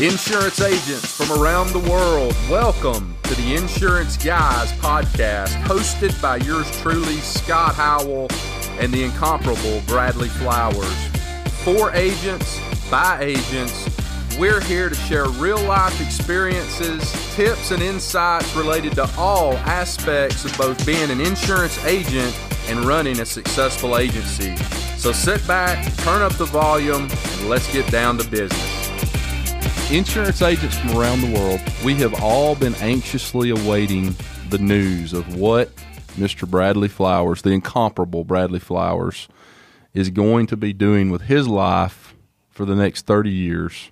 Insurance 0.00 0.60
agents 0.60 1.12
from 1.12 1.42
around 1.42 1.72
the 1.72 1.90
world, 1.90 2.32
welcome 2.48 3.16
to 3.24 3.34
the 3.34 3.56
Insurance 3.56 4.16
Guys 4.16 4.70
podcast, 4.74 5.60
hosted 5.64 6.22
by 6.22 6.36
yours 6.36 6.70
truly, 6.80 7.16
Scott 7.16 7.74
Howell, 7.74 8.28
and 8.78 8.94
the 8.94 9.02
incomparable 9.02 9.82
Bradley 9.88 10.28
Flowers. 10.28 11.06
For 11.64 11.90
agents, 11.96 12.60
by 12.88 13.22
agents, 13.22 13.88
we're 14.38 14.60
here 14.60 14.88
to 14.88 14.94
share 14.94 15.28
real 15.30 15.60
life 15.62 16.00
experiences, 16.00 17.10
tips, 17.34 17.72
and 17.72 17.82
insights 17.82 18.54
related 18.54 18.92
to 18.92 19.10
all 19.18 19.54
aspects 19.54 20.44
of 20.44 20.56
both 20.56 20.86
being 20.86 21.10
an 21.10 21.20
insurance 21.20 21.76
agent 21.84 22.38
and 22.68 22.84
running 22.84 23.18
a 23.18 23.26
successful 23.26 23.98
agency. 23.98 24.54
So 24.96 25.10
sit 25.10 25.44
back, 25.48 25.92
turn 25.98 26.22
up 26.22 26.34
the 26.34 26.44
volume, 26.44 27.08
and 27.10 27.48
let's 27.48 27.70
get 27.72 27.90
down 27.90 28.16
to 28.18 28.28
business. 28.28 28.67
Insurance 29.90 30.42
agents 30.42 30.76
from 30.76 30.98
around 30.98 31.22
the 31.22 31.32
world, 31.32 31.62
we 31.82 31.94
have 31.94 32.22
all 32.22 32.54
been 32.54 32.74
anxiously 32.74 33.48
awaiting 33.48 34.14
the 34.50 34.58
news 34.58 35.14
of 35.14 35.36
what 35.36 35.74
Mr. 36.18 36.46
Bradley 36.46 36.88
Flowers, 36.88 37.40
the 37.40 37.52
incomparable 37.52 38.22
Bradley 38.22 38.58
Flowers, 38.58 39.28
is 39.94 40.10
going 40.10 40.46
to 40.48 40.58
be 40.58 40.74
doing 40.74 41.08
with 41.08 41.22
his 41.22 41.48
life 41.48 42.14
for 42.50 42.66
the 42.66 42.74
next 42.74 43.06
30 43.06 43.30
years. 43.30 43.90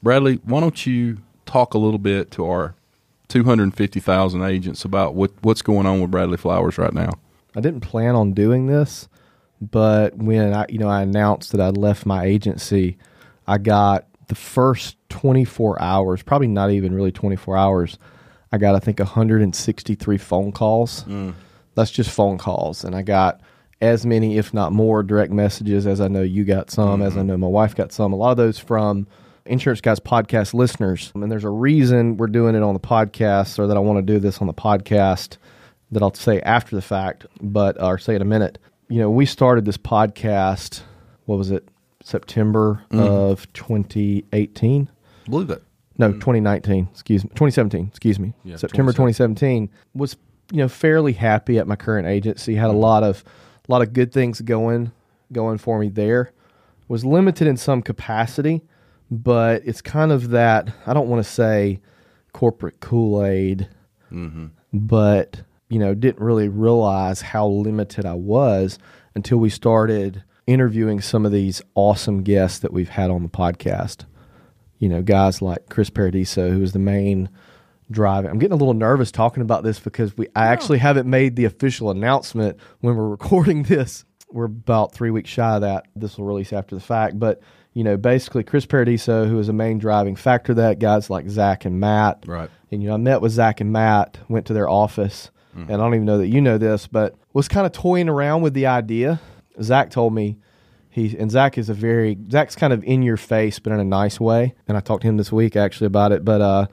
Bradley, 0.00 0.36
why 0.44 0.60
don't 0.60 0.86
you 0.86 1.18
talk 1.44 1.74
a 1.74 1.78
little 1.78 1.98
bit 1.98 2.30
to 2.30 2.46
our 2.46 2.76
250,000 3.26 4.44
agents 4.44 4.84
about 4.84 5.16
what, 5.16 5.32
what's 5.40 5.60
going 5.60 5.86
on 5.86 6.00
with 6.00 6.12
Bradley 6.12 6.36
Flowers 6.36 6.78
right 6.78 6.94
now? 6.94 7.14
I 7.56 7.60
didn't 7.60 7.80
plan 7.80 8.14
on 8.14 8.32
doing 8.32 8.68
this, 8.68 9.08
but 9.60 10.16
when 10.18 10.54
I, 10.54 10.66
you 10.68 10.78
know, 10.78 10.88
I 10.88 11.02
announced 11.02 11.50
that 11.50 11.60
I'd 11.60 11.76
left 11.76 12.06
my 12.06 12.24
agency, 12.26 12.96
I 13.48 13.58
got 13.58 14.06
the 14.28 14.36
first 14.36 14.98
24 15.10 15.80
hours, 15.82 16.22
probably 16.22 16.46
not 16.46 16.70
even 16.70 16.94
really 16.94 17.12
24 17.12 17.56
hours. 17.56 17.98
I 18.52 18.58
got 18.58 18.74
I 18.74 18.78
think 18.78 18.98
163 18.98 20.18
phone 20.18 20.52
calls. 20.52 21.04
Mm. 21.04 21.34
That's 21.74 21.90
just 21.90 22.10
phone 22.10 22.38
calls, 22.38 22.82
and 22.84 22.96
I 22.96 23.02
got 23.02 23.40
as 23.80 24.04
many, 24.04 24.38
if 24.38 24.52
not 24.52 24.72
more, 24.72 25.02
direct 25.02 25.32
messages 25.32 25.86
as 25.86 26.00
I 26.00 26.08
know 26.08 26.22
you 26.22 26.44
got 26.44 26.70
some, 26.70 27.00
mm-hmm. 27.00 27.02
as 27.02 27.16
I 27.16 27.20
mm-hmm. 27.20 27.28
know 27.28 27.36
my 27.36 27.46
wife 27.46 27.74
got 27.74 27.92
some. 27.92 28.12
A 28.12 28.16
lot 28.16 28.32
of 28.32 28.36
those 28.36 28.58
from 28.58 29.06
Insurance 29.46 29.80
Guys 29.80 30.00
podcast 30.00 30.52
listeners, 30.52 31.12
and 31.14 31.30
there's 31.30 31.44
a 31.44 31.50
reason 31.50 32.16
we're 32.16 32.26
doing 32.26 32.54
it 32.54 32.62
on 32.62 32.74
the 32.74 32.80
podcast, 32.80 33.58
or 33.58 33.66
that 33.66 33.76
I 33.76 33.80
want 33.80 34.04
to 34.04 34.12
do 34.12 34.18
this 34.18 34.38
on 34.38 34.46
the 34.46 34.54
podcast 34.54 35.36
that 35.92 36.02
I'll 36.02 36.14
say 36.14 36.40
after 36.40 36.76
the 36.76 36.82
fact, 36.82 37.26
but 37.40 37.80
or 37.82 37.98
say 37.98 38.14
in 38.14 38.22
a 38.22 38.26
minute. 38.26 38.58
You 38.88 38.98
know, 38.98 39.10
we 39.10 39.26
started 39.26 39.64
this 39.64 39.78
podcast. 39.78 40.82
What 41.26 41.36
was 41.36 41.50
it? 41.52 41.68
September 42.02 42.82
mm. 42.90 43.00
of 43.00 43.50
2018. 43.52 44.88
Believe 45.28 45.50
it. 45.50 45.62
No, 45.98 46.10
mm. 46.10 46.14
2019. 46.14 46.88
Excuse 46.90 47.24
me. 47.24 47.28
2017. 47.30 47.86
Excuse 47.88 48.18
me. 48.18 48.32
Yeah, 48.44 48.56
September 48.56 48.92
2017 48.92 49.70
was 49.94 50.16
you 50.50 50.58
know 50.58 50.68
fairly 50.68 51.12
happy 51.12 51.58
at 51.58 51.66
my 51.66 51.76
current 51.76 52.06
agency. 52.06 52.54
Had 52.54 52.70
a 52.70 52.74
mm. 52.74 52.80
lot 52.80 53.02
of 53.02 53.24
a 53.68 53.72
lot 53.72 53.82
of 53.82 53.92
good 53.92 54.12
things 54.12 54.40
going 54.40 54.92
going 55.32 55.58
for 55.58 55.78
me 55.78 55.88
there. 55.88 56.32
Was 56.88 57.04
limited 57.04 57.46
in 57.46 57.56
some 57.56 57.82
capacity, 57.82 58.62
but 59.10 59.62
it's 59.64 59.80
kind 59.80 60.10
of 60.10 60.30
that 60.30 60.72
I 60.86 60.92
don't 60.92 61.08
want 61.08 61.24
to 61.24 61.30
say 61.30 61.80
corporate 62.32 62.80
Kool 62.80 63.24
Aid, 63.24 63.68
mm-hmm. 64.10 64.46
but 64.72 65.42
you 65.68 65.78
know, 65.78 65.94
didn't 65.94 66.22
really 66.22 66.48
realize 66.48 67.22
how 67.22 67.46
limited 67.46 68.04
I 68.04 68.14
was 68.14 68.78
until 69.14 69.38
we 69.38 69.48
started 69.48 70.24
interviewing 70.46 71.00
some 71.00 71.24
of 71.24 71.32
these 71.32 71.62
awesome 71.76 72.22
guests 72.22 72.58
that 72.58 72.72
we've 72.72 72.88
had 72.88 73.10
on 73.10 73.22
the 73.22 73.28
podcast. 73.28 74.04
You 74.80 74.88
know, 74.88 75.02
guys 75.02 75.40
like 75.40 75.68
Chris 75.68 75.90
Paradiso, 75.90 76.50
who 76.50 76.62
is 76.62 76.72
the 76.72 76.80
main 76.80 77.28
driver. 77.90 78.28
I'm 78.28 78.38
getting 78.38 78.54
a 78.54 78.56
little 78.56 78.74
nervous 78.74 79.12
talking 79.12 79.42
about 79.42 79.62
this 79.62 79.78
because 79.78 80.16
we 80.16 80.26
I 80.34 80.46
actually 80.46 80.78
haven't 80.78 81.08
made 81.08 81.36
the 81.36 81.44
official 81.44 81.90
announcement 81.90 82.58
when 82.80 82.96
we're 82.96 83.08
recording 83.08 83.62
this. 83.62 84.04
We're 84.32 84.46
about 84.46 84.92
three 84.92 85.10
weeks 85.10 85.30
shy 85.30 85.54
of 85.54 85.60
that. 85.62 85.86
This 85.94 86.18
will 86.18 86.24
release 86.24 86.52
after 86.52 86.74
the 86.74 86.80
fact, 86.80 87.18
but 87.18 87.40
you 87.72 87.84
know, 87.84 87.96
basically 87.96 88.42
Chris 88.42 88.66
Paradiso, 88.66 89.26
who 89.26 89.38
is 89.38 89.48
a 89.48 89.52
main 89.52 89.78
driving 89.78 90.16
factor 90.16 90.54
that 90.54 90.80
guys 90.80 91.08
like 91.08 91.28
Zach 91.28 91.64
and 91.64 91.78
Matt. 91.78 92.24
Right. 92.26 92.50
And 92.72 92.82
you 92.82 92.88
know, 92.88 92.94
I 92.94 92.98
met 92.98 93.20
with 93.20 93.30
Zach 93.30 93.60
and 93.60 93.72
Matt, 93.72 94.18
went 94.28 94.46
to 94.46 94.52
their 94.52 94.68
office 94.68 95.30
Mm-hmm. 95.56 95.72
And 95.72 95.80
I 95.80 95.84
don't 95.84 95.94
even 95.94 96.04
know 96.04 96.18
that 96.18 96.28
you 96.28 96.40
know 96.40 96.58
this, 96.58 96.86
but 96.86 97.14
was 97.32 97.48
kind 97.48 97.66
of 97.66 97.72
toying 97.72 98.08
around 98.08 98.42
with 98.42 98.54
the 98.54 98.66
idea. 98.66 99.20
Zach 99.62 99.90
told 99.90 100.14
me 100.14 100.38
he 100.90 101.16
and 101.16 101.30
Zach 101.30 101.56
is 101.56 101.68
a 101.68 101.74
very 101.74 102.18
Zach's 102.30 102.56
kind 102.56 102.72
of 102.72 102.82
in 102.84 103.02
your 103.02 103.16
face, 103.16 103.58
but 103.58 103.72
in 103.72 103.80
a 103.80 103.84
nice 103.84 104.20
way. 104.20 104.54
And 104.66 104.76
I 104.76 104.80
talked 104.80 105.02
to 105.02 105.08
him 105.08 105.16
this 105.16 105.32
week 105.32 105.56
actually 105.56 105.86
about 105.86 106.12
it. 106.12 106.24
But 106.24 106.40
uh, 106.40 106.66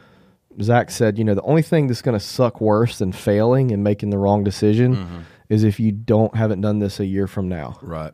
Zach 0.62 0.90
said, 0.90 1.18
you 1.18 1.24
know, 1.24 1.36
the 1.36 1.44
only 1.44 1.62
thing 1.62 1.88
that's 1.88 2.02
going 2.02 2.18
to 2.18 2.26
suck 2.26 2.60
worse 2.60 2.98
than 2.98 3.12
failing 3.12 3.72
and 3.72 3.84
making 3.84 4.10
the 4.10 4.18
wrong 4.18 4.44
decision 4.44 4.96
mm-hmm. 4.96 5.20
is 5.50 5.64
if 5.64 5.80
you 5.80 5.92
don't 5.92 6.36
haven't 6.36 6.62
done 6.62 6.80
this 6.80 7.00
a 7.00 7.06
year 7.06 7.28
from 7.28 7.48
now. 7.48 7.78
Right. 7.82 8.12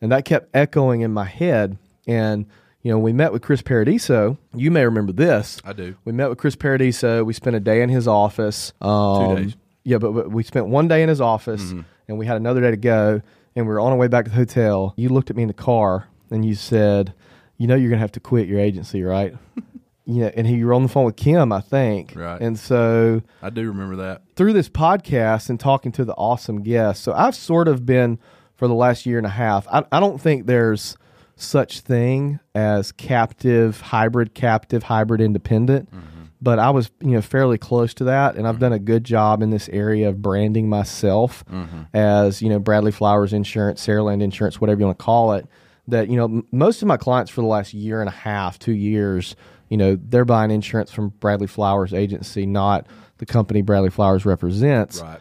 And 0.00 0.12
that 0.12 0.24
kept 0.24 0.54
echoing 0.54 1.00
in 1.00 1.12
my 1.12 1.24
head. 1.24 1.78
And 2.06 2.46
you 2.82 2.92
know, 2.92 2.98
we 2.98 3.12
met 3.12 3.32
with 3.32 3.42
Chris 3.42 3.62
Paradiso. 3.62 4.38
You 4.54 4.70
may 4.70 4.84
remember 4.84 5.12
this. 5.12 5.60
I 5.64 5.72
do. 5.72 5.96
We 6.04 6.12
met 6.12 6.28
with 6.28 6.38
Chris 6.38 6.56
Paradiso. 6.56 7.24
We 7.24 7.32
spent 7.32 7.56
a 7.56 7.60
day 7.60 7.82
in 7.82 7.88
his 7.88 8.06
office. 8.06 8.72
Um, 8.80 9.36
Two 9.36 9.42
days. 9.42 9.56
Yeah, 9.84 9.98
but, 9.98 10.12
but 10.12 10.30
we 10.30 10.42
spent 10.42 10.66
one 10.66 10.86
day 10.86 11.02
in 11.02 11.08
his 11.08 11.20
office, 11.20 11.62
mm-hmm. 11.62 11.80
and 12.06 12.18
we 12.18 12.26
had 12.26 12.36
another 12.36 12.60
day 12.60 12.70
to 12.70 12.76
go, 12.76 13.22
and 13.58 13.66
we 13.66 13.74
were 13.74 13.80
on 13.80 13.92
our 13.92 13.98
way 13.98 14.06
back 14.06 14.24
to 14.24 14.30
the 14.30 14.36
hotel. 14.36 14.94
You 14.96 15.08
looked 15.08 15.30
at 15.30 15.36
me 15.36 15.42
in 15.42 15.48
the 15.48 15.54
car, 15.54 16.06
and 16.30 16.44
you 16.44 16.54
said, 16.54 17.12
"You 17.56 17.66
know, 17.66 17.74
you're 17.74 17.90
gonna 17.90 18.00
have 18.00 18.12
to 18.12 18.20
quit 18.20 18.46
your 18.46 18.60
agency, 18.60 19.02
right?" 19.02 19.34
yeah, 20.06 20.30
and 20.34 20.46
he 20.46 20.56
you 20.56 20.66
were 20.66 20.74
on 20.74 20.84
the 20.84 20.88
phone 20.88 21.04
with 21.04 21.16
Kim, 21.16 21.52
I 21.52 21.60
think. 21.60 22.14
Right. 22.14 22.40
And 22.40 22.58
so 22.58 23.20
I 23.42 23.50
do 23.50 23.66
remember 23.66 23.96
that 23.96 24.22
through 24.36 24.52
this 24.52 24.68
podcast 24.68 25.50
and 25.50 25.58
talking 25.58 25.92
to 25.92 26.04
the 26.04 26.14
awesome 26.14 26.62
guests. 26.62 27.02
So 27.02 27.12
I've 27.12 27.34
sort 27.34 27.68
of 27.68 27.84
been 27.84 28.18
for 28.54 28.68
the 28.68 28.74
last 28.74 29.06
year 29.06 29.18
and 29.18 29.26
a 29.26 29.30
half. 29.30 29.66
I, 29.68 29.84
I 29.90 30.00
don't 30.00 30.20
think 30.20 30.46
there's 30.46 30.96
such 31.34 31.80
thing 31.80 32.40
as 32.54 32.92
captive, 32.92 33.80
hybrid, 33.80 34.34
captive, 34.34 34.84
hybrid, 34.84 35.20
independent. 35.20 35.90
Mm-hmm 35.90 36.17
but 36.40 36.58
I 36.58 36.70
was 36.70 36.90
you 37.00 37.12
know 37.12 37.22
fairly 37.22 37.58
close 37.58 37.94
to 37.94 38.04
that, 38.04 38.36
and 38.36 38.46
I've 38.46 38.54
mm-hmm. 38.54 38.60
done 38.60 38.72
a 38.72 38.78
good 38.78 39.04
job 39.04 39.42
in 39.42 39.50
this 39.50 39.68
area 39.70 40.08
of 40.08 40.22
branding 40.22 40.68
myself 40.68 41.44
mm-hmm. 41.50 41.82
as 41.94 42.40
you 42.40 42.48
know 42.48 42.58
Bradley 42.58 42.92
Flowers 42.92 43.32
Insurance, 43.32 43.84
Saraland 43.84 44.22
Insurance, 44.22 44.60
whatever 44.60 44.80
you 44.80 44.86
want 44.86 44.98
to 44.98 45.04
call 45.04 45.32
it. 45.32 45.46
That 45.88 46.08
you 46.08 46.16
know 46.16 46.24
m- 46.24 46.46
most 46.52 46.82
of 46.82 46.88
my 46.88 46.96
clients 46.96 47.30
for 47.30 47.40
the 47.40 47.46
last 47.46 47.74
year 47.74 48.00
and 48.00 48.08
a 48.08 48.12
half, 48.12 48.58
two 48.58 48.72
years, 48.72 49.36
you 49.68 49.76
know 49.76 49.98
they're 50.00 50.24
buying 50.24 50.50
insurance 50.50 50.92
from 50.92 51.08
Bradley 51.08 51.46
Flowers 51.46 51.92
Agency, 51.92 52.46
not 52.46 52.86
the 53.18 53.26
company 53.26 53.62
Bradley 53.62 53.90
Flowers 53.90 54.24
represents. 54.24 55.00
Right. 55.00 55.20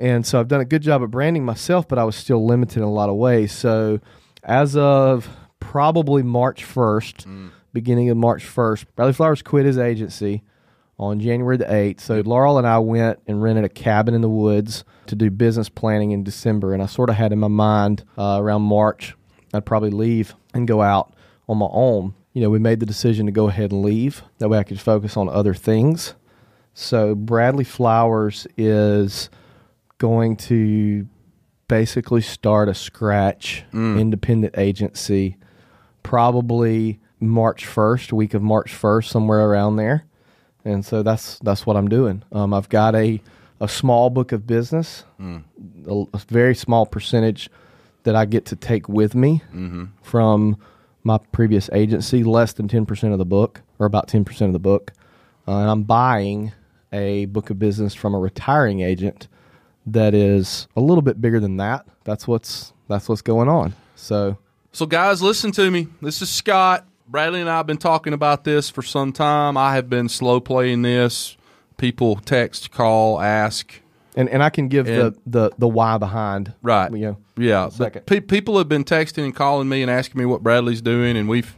And 0.00 0.24
so 0.24 0.38
I've 0.38 0.48
done 0.48 0.60
a 0.60 0.64
good 0.64 0.82
job 0.82 1.02
at 1.02 1.10
branding 1.10 1.44
myself, 1.44 1.88
but 1.88 1.98
I 1.98 2.04
was 2.04 2.14
still 2.14 2.46
limited 2.46 2.76
in 2.76 2.82
a 2.84 2.90
lot 2.90 3.08
of 3.08 3.16
ways. 3.16 3.50
So 3.50 3.98
as 4.44 4.76
of 4.76 5.28
probably 5.58 6.22
March 6.22 6.64
1st, 6.64 7.26
mm. 7.26 7.50
beginning 7.72 8.08
of 8.08 8.16
March 8.16 8.44
1st, 8.46 8.84
Bradley 8.94 9.12
Flowers 9.12 9.42
quit 9.42 9.66
his 9.66 9.76
agency 9.76 10.44
on 10.98 11.20
January 11.20 11.56
the 11.56 11.64
8th. 11.64 12.00
So 12.00 12.20
Laurel 12.20 12.58
and 12.58 12.66
I 12.66 12.78
went 12.78 13.20
and 13.26 13.42
rented 13.42 13.64
a 13.64 13.68
cabin 13.68 14.14
in 14.14 14.20
the 14.20 14.28
woods 14.28 14.84
to 15.06 15.14
do 15.14 15.30
business 15.30 15.68
planning 15.68 16.10
in 16.10 16.24
December. 16.24 16.74
And 16.74 16.82
I 16.82 16.86
sort 16.86 17.10
of 17.10 17.16
had 17.16 17.32
in 17.32 17.38
my 17.38 17.48
mind 17.48 18.04
uh, 18.16 18.38
around 18.40 18.62
March, 18.62 19.14
I'd 19.54 19.64
probably 19.64 19.90
leave 19.90 20.34
and 20.52 20.66
go 20.66 20.82
out 20.82 21.14
on 21.48 21.58
my 21.58 21.68
own. 21.70 22.14
You 22.32 22.42
know, 22.42 22.50
we 22.50 22.58
made 22.58 22.80
the 22.80 22.86
decision 22.86 23.26
to 23.26 23.32
go 23.32 23.48
ahead 23.48 23.70
and 23.70 23.82
leave. 23.82 24.22
That 24.38 24.48
way 24.48 24.58
I 24.58 24.64
could 24.64 24.80
focus 24.80 25.16
on 25.16 25.28
other 25.28 25.54
things. 25.54 26.14
So 26.74 27.14
Bradley 27.14 27.64
Flowers 27.64 28.46
is 28.56 29.30
going 29.98 30.36
to 30.36 31.08
basically 31.68 32.22
start 32.22 32.68
a 32.68 32.74
scratch 32.74 33.64
mm. 33.72 34.00
independent 34.00 34.56
agency 34.56 35.36
probably 36.02 37.00
March 37.20 37.66
1st, 37.66 38.12
week 38.12 38.32
of 38.32 38.42
March 38.42 38.72
1st, 38.72 39.08
somewhere 39.08 39.40
around 39.40 39.76
there 39.76 40.07
and 40.64 40.84
so 40.84 41.02
that's 41.02 41.38
that's 41.40 41.66
what 41.66 41.76
I'm 41.76 41.88
doing. 41.88 42.22
Um, 42.32 42.52
I've 42.52 42.68
got 42.68 42.94
a 42.94 43.20
a 43.60 43.68
small 43.68 44.10
book 44.10 44.32
of 44.32 44.46
business, 44.46 45.04
mm. 45.20 45.42
a, 45.86 46.16
a, 46.16 46.18
very 46.28 46.54
small 46.54 46.86
percentage 46.86 47.50
that 48.04 48.14
I 48.14 48.24
get 48.24 48.46
to 48.46 48.56
take 48.56 48.88
with 48.88 49.16
me 49.16 49.42
mm-hmm. 49.52 49.86
from 50.02 50.56
my 51.02 51.18
previous 51.32 51.68
agency, 51.72 52.22
less 52.22 52.52
than 52.52 52.68
ten 52.68 52.86
percent 52.86 53.12
of 53.12 53.18
the 53.18 53.24
book, 53.24 53.62
or 53.78 53.86
about 53.86 54.08
ten 54.08 54.24
percent 54.24 54.48
of 54.48 54.52
the 54.52 54.58
book, 54.58 54.92
uh, 55.46 55.58
and 55.58 55.70
I'm 55.70 55.82
buying 55.82 56.52
a 56.92 57.26
book 57.26 57.50
of 57.50 57.58
business 57.58 57.94
from 57.94 58.14
a 58.14 58.18
retiring 58.18 58.80
agent 58.80 59.28
that 59.86 60.14
is 60.14 60.68
a 60.76 60.80
little 60.80 61.02
bit 61.02 61.20
bigger 61.20 61.40
than 61.40 61.56
that. 61.58 61.86
That's 62.04 62.26
what's 62.26 62.72
that's 62.88 63.08
what's 63.08 63.22
going 63.22 63.48
on. 63.48 63.74
So, 63.96 64.38
so 64.72 64.86
guys, 64.86 65.22
listen 65.22 65.52
to 65.52 65.70
me. 65.70 65.88
This 66.00 66.22
is 66.22 66.30
Scott. 66.30 66.86
Bradley 67.08 67.40
and 67.40 67.48
I 67.48 67.56
have 67.56 67.66
been 67.66 67.78
talking 67.78 68.12
about 68.12 68.44
this 68.44 68.68
for 68.68 68.82
some 68.82 69.12
time. 69.12 69.56
I 69.56 69.74
have 69.74 69.88
been 69.88 70.08
slow 70.08 70.40
playing 70.40 70.82
this. 70.82 71.36
People 71.78 72.16
text, 72.16 72.70
call, 72.70 73.20
ask. 73.20 73.80
And, 74.14 74.28
and 74.28 74.42
I 74.42 74.50
can 74.50 74.68
give 74.68 74.88
and, 74.88 75.14
the, 75.14 75.20
the, 75.26 75.50
the 75.58 75.68
why 75.68 75.96
behind. 75.96 76.52
Right. 76.60 76.90
You 76.92 76.98
know, 76.98 77.18
yeah. 77.36 77.70
But 77.76 78.04
pe- 78.06 78.20
people 78.20 78.58
have 78.58 78.68
been 78.68 78.84
texting 78.84 79.24
and 79.24 79.34
calling 79.34 79.68
me 79.68 79.80
and 79.82 79.90
asking 79.90 80.18
me 80.18 80.26
what 80.26 80.42
Bradley's 80.42 80.82
doing, 80.82 81.16
and 81.16 81.28
we've 81.28 81.56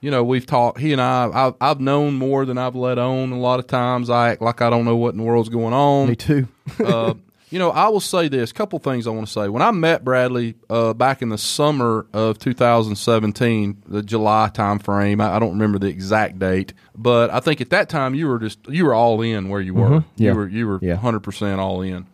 you 0.00 0.10
know, 0.10 0.22
we've 0.22 0.46
talked. 0.46 0.78
He 0.78 0.92
and 0.92 1.00
I, 1.00 1.30
I've, 1.32 1.54
I've 1.60 1.80
known 1.80 2.14
more 2.14 2.44
than 2.44 2.58
I've 2.58 2.76
let 2.76 2.98
on. 2.98 3.32
A 3.32 3.38
lot 3.40 3.58
of 3.58 3.66
times, 3.66 4.10
I 4.10 4.30
act 4.30 4.42
like 4.42 4.60
I 4.60 4.70
don't 4.70 4.84
know 4.84 4.96
what 4.96 5.14
in 5.14 5.18
the 5.18 5.24
world's 5.24 5.48
going 5.48 5.72
on. 5.72 6.08
Me 6.08 6.16
too. 6.16 6.46
uh, 6.84 7.14
you 7.50 7.58
know, 7.58 7.70
I 7.70 7.88
will 7.88 8.00
say 8.00 8.28
this. 8.28 8.50
A 8.50 8.54
couple 8.54 8.78
things 8.78 9.06
I 9.06 9.10
want 9.10 9.26
to 9.26 9.32
say. 9.32 9.48
When 9.48 9.62
I 9.62 9.70
met 9.70 10.04
Bradley 10.04 10.56
uh, 10.68 10.94
back 10.94 11.22
in 11.22 11.28
the 11.28 11.38
summer 11.38 12.06
of 12.12 12.38
2017, 12.38 13.82
the 13.86 14.02
July 14.02 14.48
time 14.52 14.78
frame, 14.78 15.20
I, 15.20 15.36
I 15.36 15.38
don't 15.38 15.52
remember 15.52 15.78
the 15.78 15.86
exact 15.88 16.38
date, 16.38 16.72
but 16.94 17.30
I 17.30 17.40
think 17.40 17.60
at 17.60 17.70
that 17.70 17.88
time 17.88 18.14
you 18.14 18.26
were 18.28 18.38
just 18.38 18.58
you 18.68 18.84
were 18.84 18.94
all 18.94 19.22
in 19.22 19.48
where 19.48 19.60
you 19.60 19.74
were. 19.74 20.04
Yeah. 20.16 20.32
You 20.32 20.34
were 20.34 20.48
you 20.48 20.66
were 20.66 20.78
Yeah. 20.82 20.94
100 20.94 21.20
percent 21.20 21.60
all 21.60 21.82
in. 21.82 22.06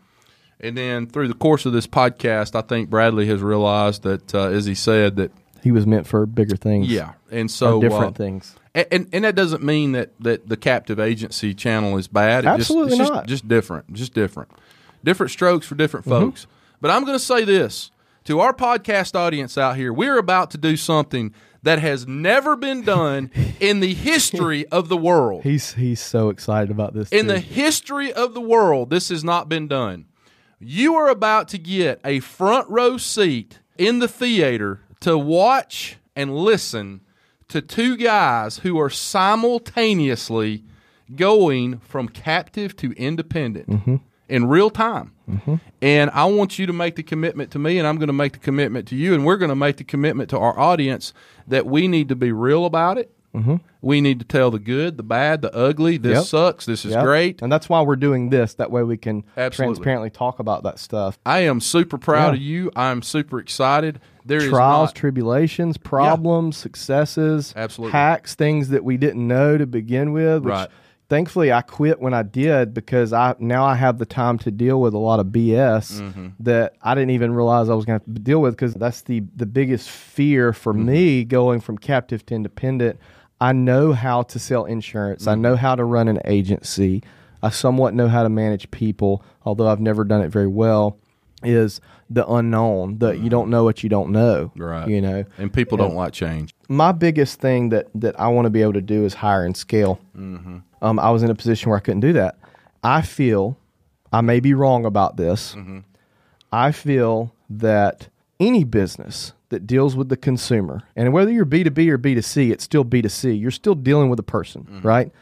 And 0.61 0.77
then 0.77 1.07
through 1.09 1.27
the 1.29 1.35
course 1.35 1.67
of 1.67 1.73
this 1.73 1.89
podcast, 1.89 2.55
I 2.55 2.61
think 2.61 2.89
Bradley 2.89 3.27
has 3.27 3.43
realized 3.43 4.05
that, 4.05 4.33
uh, 4.33 4.47
as 4.49 4.65
he 4.65 4.77
said, 4.77 5.17
that 5.17 5.33
he 5.61 5.73
was 5.73 5.87
meant 5.87 6.07
for 6.07 6.25
bigger 6.27 6.57
things. 6.57 6.89
yeah, 6.89 7.15
and 7.31 7.51
so 7.51 7.81
different 7.81 8.05
uh, 8.05 8.11
things. 8.13 8.55
and, 8.75 8.87
and 8.93 9.09
and 9.13 9.25
that 9.25 9.35
doesn't 9.35 9.63
mean 9.65 9.93
that 9.93 10.11
that 10.21 10.49
the 10.49 10.57
captive 10.57 11.01
agency 11.01 11.53
channel 11.55 11.97
is 11.99 12.07
bad. 12.07 12.45
It 12.45 12.49
Absolutely 12.49 12.91
just, 12.91 13.01
it's 13.01 13.11
not. 13.11 13.27
Just, 13.27 13.43
just 13.43 13.49
different. 13.49 13.93
Just 13.93 14.15
different. 14.15 14.51
Different 15.05 15.31
strokes 15.33 15.67
for 15.67 15.75
different 15.75 16.07
Mm-hmm. 16.07 16.25
folks. 16.27 16.47
But 16.81 16.91
I'm 16.91 17.05
going 17.05 17.19
to 17.19 17.25
say 17.25 17.45
this 17.45 17.91
to 18.25 18.41
our 18.41 18.53
podcast 18.53 19.15
audience 19.15 19.57
out 19.59 19.77
here: 19.77 19.93
we're 19.93 20.19
about 20.19 20.51
to 20.53 20.59
do 20.59 20.77
something 20.77 21.33
that 21.65 21.79
has 21.79 22.07
never 22.09 22.57
been 22.57 22.83
done 22.83 23.31
in 23.61 23.79
the 23.81 23.95
history 23.95 24.67
of 24.69 24.89
the 24.89 24.97
world. 24.97 25.43
He's 25.45 25.75
he's 25.75 26.01
so 26.01 26.29
excited 26.29 26.71
about 26.71 26.93
this. 26.95 27.09
In 27.11 27.27
too. 27.27 27.33
the 27.35 27.39
history 27.41 28.13
of 28.13 28.35
the 28.35 28.41
world, 28.41 28.91
this 28.91 29.09
has 29.11 29.23
not 29.23 29.49
been 29.49 29.69
done. 29.69 30.07
You 30.59 30.95
are 30.97 31.09
about 31.09 31.49
to 31.49 31.59
get 31.59 32.01
a 32.05 32.21
front 32.21 32.69
row 32.69 32.97
seat 32.97 33.61
in 33.79 33.99
the 34.01 34.09
theater 34.09 34.81
to 35.01 35.19
watch 35.19 35.97
and 36.15 36.37
listen 36.37 37.01
to 37.49 37.61
two 37.61 37.97
guys 37.97 38.59
who 38.59 38.79
are 38.81 38.91
simultaneously 38.91 40.65
going 41.17 41.79
from 41.81 42.09
captive 42.09 42.75
to 42.77 42.93
independent 42.93 44.01
in 44.29 44.47
real 44.47 44.71
time. 44.71 45.13
Mm-hmm. 45.31 45.57
And 45.81 46.11
I 46.11 46.25
want 46.27 46.59
you 46.59 46.67
to 46.67 46.73
make 46.73 46.97
the 46.97 47.03
commitment 47.03 47.51
to 47.53 47.59
me, 47.59 47.79
and 47.79 47.87
I'm 47.87 47.97
going 47.97 48.07
to 48.09 48.13
make 48.13 48.33
the 48.33 48.39
commitment 48.39 48.89
to 48.89 48.97
you, 48.97 49.15
and 49.15 49.25
we're 49.25 49.37
going 49.37 49.49
to 49.51 49.55
make 49.57 49.77
the 49.77 49.85
commitment 49.85 50.31
to 50.31 50.39
our 50.39 50.59
audience 50.59 51.13
that 51.49 51.67
we 51.67 51.89
need 51.89 52.09
to 52.09 52.17
be 52.17 52.33
real 52.33 52.65
about 52.65 52.99
it. 52.99 53.13
Mm-hmm. 53.35 53.57
We 53.81 54.03
need 54.03 54.19
to 54.19 54.27
tell 54.27 54.51
the 54.51 54.59
good, 54.59 54.99
the 54.99 55.03
bad, 55.03 55.41
the 55.41 55.55
ugly. 55.57 55.97
This 55.97 56.19
Yep. 56.19 56.25
sucks. 56.27 56.67
This 56.67 56.85
is 56.85 56.93
Yep. 56.93 57.03
great. 57.05 57.41
and 57.43 57.51
that's 57.51 57.67
why 57.67 57.81
we're 57.81 57.97
doing 57.97 58.29
this. 58.29 58.53
That 58.55 58.71
way 58.71 58.83
we 58.83 58.99
can 58.99 59.25
Absolutely. 59.39 59.77
transparently 59.77 60.11
talk 60.11 60.39
about 60.39 60.65
that 60.65 60.79
stuff. 60.79 61.19
I 61.25 61.41
am 61.41 61.61
super 61.61 61.97
proud 61.97 62.35
Yeah. 62.35 62.37
of 62.37 62.43
you. 62.43 62.71
I'm 62.77 63.01
super 63.01 63.39
excited. 63.39 64.01
There 64.27 64.37
is 64.39 64.51
Trials, 64.51 64.89
not- 64.89 64.95
tribulations, 64.97 65.79
problems, 65.79 66.59
successes, 66.59 67.55
Absolutely. 67.57 67.93
hacks, 67.93 68.35
things 68.35 68.69
that 68.69 68.85
we 68.85 68.99
didn't 68.99 69.27
know 69.27 69.57
to 69.57 69.67
begin 69.67 70.13
with. 70.13 70.43
Which 70.45 70.53
Right. 70.53 70.69
Thankfully, 71.13 71.53
I 71.53 71.61
quit 71.61 72.01
when 72.01 72.15
I 72.15 72.23
did 72.23 72.73
because 72.73 73.13
I 73.13 73.35
now 73.39 73.67
I 73.67 73.75
have 73.75 73.99
the 73.99 74.07
time 74.07 74.39
to 74.39 74.51
deal 74.51 74.81
with 74.81 74.95
a 74.95 74.99
lot 74.99 75.21
of 75.21 75.27
BS 75.27 76.01
Mm-hmm. 76.01 76.29
that 76.41 76.73
I 76.83 76.95
didn't 76.95 77.11
even 77.11 77.35
realize 77.35 77.69
I 77.69 77.75
was 77.75 77.85
going 77.85 78.01
to 78.01 78.07
deal 78.09 78.41
with. 78.41 78.55
Because 78.55 78.73
that's 78.73 79.03
the 79.03 79.23
the 79.37 79.45
biggest 79.45 79.91
fear 79.91 80.55
for 80.55 80.73
Mm-hmm. 80.73 80.87
me 80.87 81.25
going 81.25 81.61
from 81.61 81.77
captive 81.77 82.25
to 82.27 82.35
independent. 82.35 82.99
I 83.43 83.53
know 83.53 83.93
how 83.93 84.23
to 84.23 84.39
sell 84.39 84.65
insurance. 84.65 85.27
I 85.27 85.33
Mm-hmm. 85.35 85.43
know 85.43 85.57
how 85.57 85.75
to 85.75 85.85
run 85.85 86.09
an 86.09 86.19
agency. 86.25 87.03
I 87.43 87.51
somewhat 87.51 87.93
know 87.93 88.09
how 88.09 88.23
to 88.23 88.31
manage 88.31 88.71
people, 88.71 89.23
although 89.45 89.69
I've 89.69 89.81
never 89.81 90.05
done 90.05 90.23
it 90.23 90.29
very 90.29 90.47
well. 90.47 90.97
Is 91.43 91.81
the 92.09 92.27
unknown 92.27 92.99
that 93.01 93.19
you 93.19 93.29
don't 93.29 93.51
know 93.51 93.65
what 93.65 93.83
you 93.83 93.91
don't 93.91 94.13
know, 94.13 94.51
Mm-hmm. 94.55 94.63
Right. 94.63 94.89
You 94.89 95.01
know, 95.03 95.25
and 95.37 95.53
people 95.53 95.77
don't 95.77 95.95
like 95.95 96.15
change. 96.15 96.55
my 96.71 96.93
biggest 96.93 97.39
thing 97.39 97.69
that 97.69 97.89
that 97.97 98.19
I 98.19 98.29
want 98.29 98.47
to 98.47 98.51
be 98.51 98.63
able 98.63 98.73
to 98.75 98.81
do 98.81 99.05
is 99.05 99.13
hire 99.13 99.45
and 99.45 99.55
scale. 99.55 100.01
Um, 100.83 100.99
I 100.99 101.11
was 101.11 101.23
in 101.23 101.31
a 101.31 101.35
position 101.35 101.71
where 101.71 101.79
I 101.79 101.81
couldn't 101.81 102.01
do 102.01 102.13
that. 102.13 102.37
I 102.83 103.01
feel 103.03 103.57
I 104.13 104.21
may 104.21 104.41
be 104.41 104.53
wrong 104.53 104.85
about 104.85 105.17
this. 105.17 105.55
Mm-hmm. 105.55 105.79
I 106.53 106.73
feel 106.73 107.35
that 107.49 108.09
any 108.41 108.65
business 108.65 109.33
that 109.49 109.67
deals 109.67 109.95
with 109.97 110.09
the 110.09 110.17
consumer, 110.17 110.83
and 110.97 111.13
whether 111.13 111.31
you're 111.31 111.45
B 111.45 111.63
two 111.65 111.71
B 111.71 111.91
or 111.91 111.97
B 111.99 112.15
two 112.15 112.23
C, 112.23 112.51
it's 112.51 112.65
still 112.65 112.85
B 112.85 113.01
two 113.01 113.09
C. 113.09 113.33
You're 113.33 113.51
still 113.51 113.75
dealing 113.75 114.11
with 114.11 114.19
a 114.19 114.25
person, 114.25 114.63
Mm-hmm. 114.65 114.87
right? 114.87 115.13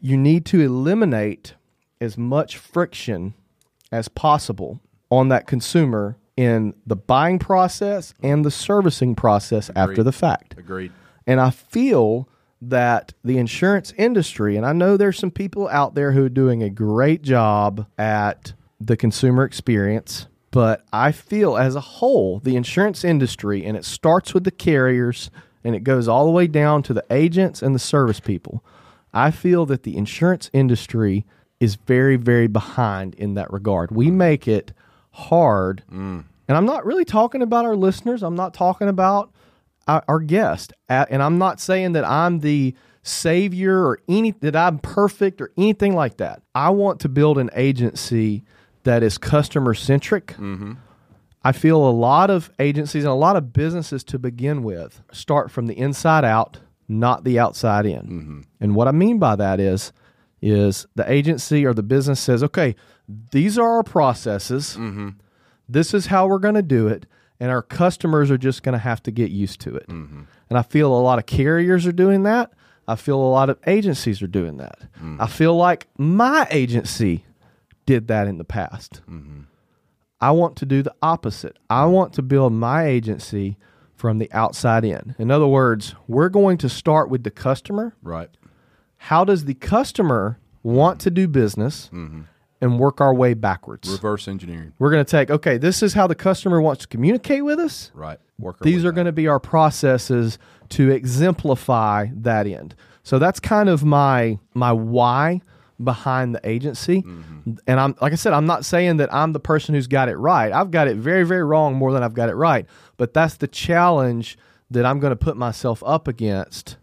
You 0.00 0.16
need 0.16 0.46
to 0.46 0.60
eliminate 0.60 1.54
as 2.00 2.16
much 2.16 2.56
friction 2.56 3.34
as 3.92 4.08
possible 4.08 4.80
on 5.10 5.28
that 5.28 5.46
consumer 5.46 6.16
in 6.36 6.72
the 6.86 6.96
buying 6.96 7.38
process 7.38 8.14
and 8.22 8.42
the 8.44 8.50
servicing 8.50 9.14
process 9.14 9.70
after 9.76 10.02
the 10.02 10.12
fact. 10.12 10.54
Agreed. 10.56 10.92
And 11.26 11.38
I 11.38 11.50
feel 11.50 12.26
that 12.60 13.14
the 13.24 13.38
insurance 13.38 13.92
industry, 13.96 14.56
and 14.56 14.66
I 14.66 14.72
know 14.72 14.96
there's 14.96 15.18
some 15.18 15.30
people 15.30 15.68
out 15.68 15.94
there 15.94 16.12
who 16.12 16.24
are 16.24 16.30
doing 16.30 16.62
a 16.62 16.70
great 16.70 17.22
job 17.22 17.86
at 17.96 18.52
the 18.80 18.96
consumer 18.96 19.44
experience, 19.44 20.26
but 20.50 20.84
I 20.92 21.12
feel 21.12 21.56
as 21.56 21.74
a 21.74 21.80
whole, 21.80 22.40
the 22.40 22.56
insurance 22.56 23.04
industry, 23.04 23.64
and 23.64 23.76
it 23.76 23.84
starts 23.84 24.34
with 24.34 24.44
the 24.44 24.50
carriers 24.50 25.30
and 25.62 25.74
it 25.74 25.84
goes 25.84 26.08
all 26.08 26.24
the 26.24 26.32
way 26.32 26.46
down 26.46 26.82
to 26.84 26.94
the 26.94 27.04
agents 27.10 27.62
and 27.62 27.74
the 27.74 27.78
service 27.78 28.20
people. 28.20 28.64
I 29.12 29.30
feel 29.30 29.66
that 29.66 29.82
the 29.82 29.96
insurance 29.96 30.50
industry 30.52 31.26
is 31.58 31.74
very, 31.74 32.16
very 32.16 32.46
behind 32.46 33.14
in 33.14 33.34
that 33.34 33.52
regard. 33.52 33.90
We 33.90 34.10
make 34.10 34.48
it 34.48 34.72
hard. 35.12 35.82
Mm. 35.92 36.24
And 36.48 36.56
I'm 36.56 36.66
not 36.66 36.86
really 36.86 37.04
talking 37.04 37.42
about 37.42 37.64
our 37.64 37.76
listeners. 37.76 38.22
I'm 38.22 38.34
not 38.34 38.54
talking 38.54 38.88
about 38.88 39.30
our, 39.86 40.04
our 40.08 40.20
guest. 40.20 40.72
And 40.88 41.22
I'm 41.22 41.38
not 41.38 41.60
saying 41.60 41.92
that 41.92 42.04
I'm 42.04 42.40
the 42.40 42.74
savior 43.02 43.86
or 43.86 44.00
any 44.08 44.32
that 44.32 44.54
I'm 44.56 44.78
perfect 44.78 45.40
or 45.40 45.50
anything 45.56 45.94
like 45.94 46.18
that. 46.18 46.42
I 46.54 46.70
want 46.70 47.00
to 47.00 47.08
build 47.08 47.38
an 47.38 47.50
agency 47.54 48.44
that 48.84 49.02
is 49.02 49.18
customer 49.18 49.74
centric. 49.74 50.28
Mm-hmm. 50.28 50.74
I 51.42 51.52
feel 51.52 51.78
a 51.78 51.90
lot 51.90 52.28
of 52.28 52.50
agencies 52.58 53.04
and 53.04 53.10
a 53.10 53.14
lot 53.14 53.36
of 53.36 53.52
businesses 53.52 54.04
to 54.04 54.18
begin 54.18 54.62
with 54.62 55.02
start 55.10 55.50
from 55.50 55.66
the 55.66 55.78
inside 55.78 56.24
out, 56.24 56.58
not 56.86 57.24
the 57.24 57.38
outside 57.38 57.86
in. 57.86 58.02
Mm-hmm. 58.02 58.40
And 58.60 58.74
what 58.74 58.88
I 58.88 58.92
mean 58.92 59.18
by 59.18 59.36
that 59.36 59.60
is 59.60 59.92
is 60.42 60.86
the 60.94 61.10
agency 61.10 61.66
or 61.66 61.74
the 61.74 61.82
business 61.82 62.20
says, 62.20 62.42
"Okay, 62.42 62.74
these 63.30 63.58
are 63.58 63.76
our 63.76 63.82
processes. 63.82 64.76
Mm-hmm. 64.78 65.10
This 65.68 65.94
is 65.94 66.06
how 66.06 66.26
we're 66.26 66.38
going 66.38 66.54
to 66.54 66.62
do 66.62 66.88
it." 66.88 67.06
And 67.40 67.50
our 67.50 67.62
customers 67.62 68.30
are 68.30 68.38
just 68.38 68.62
going 68.62 68.74
to 68.74 68.78
have 68.78 69.02
to 69.04 69.10
get 69.10 69.30
used 69.30 69.60
to 69.62 69.74
it. 69.74 69.88
Mm-hmm. 69.88 70.22
And 70.50 70.58
I 70.58 70.62
feel 70.62 70.92
a 70.94 71.00
lot 71.00 71.18
of 71.18 71.26
carriers 71.26 71.86
are 71.86 71.92
doing 71.92 72.22
that. 72.24 72.52
I 72.86 72.96
feel 72.96 73.16
a 73.16 73.24
lot 73.30 73.48
of 73.48 73.58
agencies 73.66 74.20
are 74.20 74.26
doing 74.26 74.58
that. 74.58 74.78
Mm-hmm. 74.96 75.20
I 75.20 75.26
feel 75.26 75.56
like 75.56 75.86
my 75.96 76.46
agency 76.50 77.24
did 77.86 78.08
that 78.08 78.26
in 78.26 78.38
the 78.38 78.44
past. 78.44 79.00
Mm-hmm. 79.08 79.42
I 80.20 80.32
want 80.32 80.56
to 80.56 80.66
do 80.66 80.82
the 80.82 80.94
opposite. 81.00 81.56
I 81.70 81.86
want 81.86 82.12
to 82.14 82.22
build 82.22 82.52
my 82.52 82.84
agency 82.84 83.56
from 83.94 84.18
the 84.18 84.30
outside 84.32 84.84
in. 84.84 85.14
In 85.18 85.30
other 85.30 85.46
words, 85.46 85.94
we're 86.08 86.28
going 86.28 86.58
to 86.58 86.68
start 86.68 87.08
with 87.08 87.22
the 87.24 87.30
customer. 87.30 87.94
Right. 88.02 88.30
How 88.96 89.24
does 89.24 89.46
the 89.46 89.54
customer 89.54 90.38
want 90.62 91.00
to 91.00 91.10
do 91.10 91.26
business 91.26 91.90
and 92.60 92.78
work 92.78 93.00
our 93.00 93.14
way 93.14 93.34
backwards? 93.34 93.88
Reverse 93.88 94.28
engineering. 94.28 94.72
We're 94.78 94.90
going 94.90 95.04
to 95.04 95.10
take, 95.10 95.30
okay, 95.30 95.58
this 95.58 95.82
is 95.82 95.94
how 95.94 96.06
the 96.06 96.14
customer 96.14 96.60
wants 96.60 96.82
to 96.82 96.88
communicate 96.88 97.44
with 97.44 97.58
us. 97.58 97.90
Right. 97.94 98.18
Work. 98.38 98.60
These 98.60 98.84
are 98.84 98.92
going 98.92 99.06
to 99.06 99.12
be 99.12 99.28
our 99.28 99.40
processes 99.40 100.38
to 100.70 100.90
exemplify 100.90 102.08
that 102.14 102.46
end. 102.46 102.74
So 103.02 103.18
that's 103.18 103.40
kind 103.40 103.68
of 103.68 103.84
my 103.84 104.38
my 104.54 104.72
why 104.72 105.40
behind 105.82 106.34
the 106.34 106.48
agency. 106.48 107.02
Mm-hmm. 107.02 107.52
And 107.66 107.80
I'm 107.80 107.96
like 108.00 108.12
I 108.12 108.16
said, 108.16 108.32
I'm 108.32 108.46
not 108.46 108.64
saying 108.64 108.98
that 108.98 109.12
I'm 109.12 109.32
the 109.32 109.40
person 109.40 109.74
who's 109.74 109.86
got 109.86 110.08
it 110.08 110.16
right. 110.16 110.52
I've 110.52 110.70
got 110.70 110.88
it 110.88 110.96
very 110.96 111.24
very 111.24 111.44
wrong 111.44 111.74
more 111.74 111.92
than 111.92 112.02
I've 112.02 112.14
got 112.14 112.28
it 112.28 112.34
right. 112.34 112.66
But 112.96 113.14
that's 113.14 113.36
the 113.36 113.48
challenge 113.48 114.38
that 114.70 114.86
I'm 114.86 115.00
going 115.00 115.10
to 115.10 115.16
put 115.16 115.36
myself 115.36 115.82
up 115.84 116.06
against. 116.06 116.76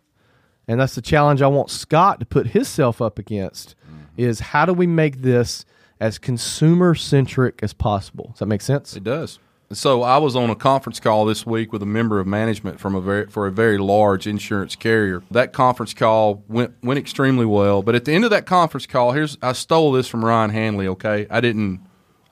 And 0.68 0.82
that's 0.82 0.96
the 0.96 1.02
challenge 1.02 1.42
I 1.42 1.48
want 1.48 1.72
Scott 1.72 2.20
to 2.20 2.26
put 2.26 2.48
himself 2.48 3.02
up 3.02 3.18
against 3.18 3.76
is 4.18 4.40
how 4.40 4.66
do 4.66 4.74
we 4.74 4.88
make 4.88 5.22
this 5.22 5.66
as 6.00 6.18
consumer 6.18 6.96
centric 6.96 7.60
as 7.62 7.74
possible? 7.74 8.30
Does 8.32 8.40
that 8.40 8.46
make 8.48 8.62
sense? 8.62 8.96
It 8.96 9.04
does. 9.04 9.40
So 9.74 10.02
I 10.02 10.18
was 10.18 10.36
on 10.36 10.50
a 10.50 10.56
conference 10.56 11.00
call 11.02 11.26
this 11.26 11.46
week 11.46 11.74
with 11.74 11.84
a 11.84 11.88
member 11.88 12.22
of 12.22 12.28
management 12.28 12.80
from 12.80 12.96
a 12.96 13.02
very 13.02 13.28
for 13.28 13.48
a 13.48 13.52
very 13.52 13.78
large 13.78 14.26
insurance 14.26 14.78
carrier. 14.78 15.24
That 15.30 15.52
conference 15.52 15.94
call 15.94 16.42
went 16.48 16.76
went 16.82 16.98
extremely 16.98 17.46
well. 17.46 17.82
But 17.82 17.94
at 17.94 18.06
the 18.06 18.14
end 18.14 18.24
of 18.24 18.30
that 18.30 18.46
conference 18.46 18.86
call, 18.86 19.12
here's 19.12 19.38
I 19.42 19.52
stole 19.52 19.92
this 19.92 20.08
from 20.08 20.24
Ryan 20.24 20.52
Hanley. 20.52 20.88
Okay, 20.88 21.28
I 21.30 21.42
didn't 21.42 21.82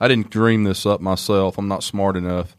I 0.00 0.08
didn't 0.08 0.30
dream 0.30 0.64
this 0.64 0.86
up 0.86 1.02
myself. 1.02 1.58
I'm 1.58 1.68
not 1.68 1.82
smart 1.82 2.16
enough. 2.16 2.56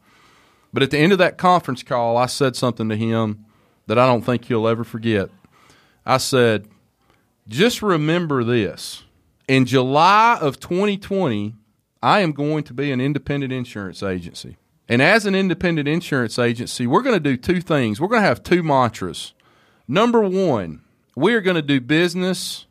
But 0.72 0.84
at 0.84 0.92
the 0.92 1.00
end 1.00 1.12
of 1.12 1.18
that 1.18 1.40
conference 1.40 1.82
call, 1.82 2.16
I 2.16 2.28
said 2.28 2.56
something 2.56 2.88
to 2.90 2.96
him 2.96 3.46
that 3.88 3.98
I 3.98 4.06
don't 4.06 4.22
think 4.22 4.46
he'll 4.46 4.68
ever 4.68 4.84
forget. 4.84 5.30
I 6.06 6.18
said, 6.18 6.68
"Just 7.48 7.82
remember 7.82 8.44
this: 8.44 9.06
in 9.48 9.66
July 9.66 10.38
of 10.39 10.60
2020." 10.60 11.56
I 12.01 12.20
am 12.20 12.32
going 12.32 12.63
to 12.66 12.74
be 12.74 12.92
an 12.92 13.01
independent 13.01 13.51
insurance 13.51 14.04
agency. 14.04 14.58
And 14.89 15.01
as 15.01 15.25
an 15.25 15.36
independent 15.36 15.88
insurance 15.88 16.39
agency, 16.39 16.88
we're 16.88 17.01
going 17.01 17.16
to 17.16 17.20
do 17.20 17.36
two 17.36 17.62
things. 17.62 18.00
We're 18.00 18.08
going 18.08 18.22
to 18.22 18.27
have 18.27 18.44
two 18.44 18.63
mantras. 18.63 19.34
Number 19.88 20.22
one, 20.22 20.82
we 21.16 21.34
are 21.34 21.42
going 21.42 21.56
to 21.56 21.62
do 21.62 21.82
business 21.82 22.66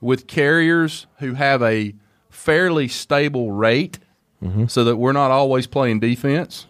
with 0.00 0.26
carriers 0.26 1.06
who 1.18 1.34
have 1.34 1.62
a 1.62 1.94
fairly 2.28 2.88
stable 2.88 3.52
rate 3.52 3.98
mm-hmm. 4.42 4.66
so 4.66 4.84
that 4.84 4.96
we're 4.96 5.12
not 5.12 5.30
always 5.30 5.66
playing 5.66 6.00
defense. 6.00 6.66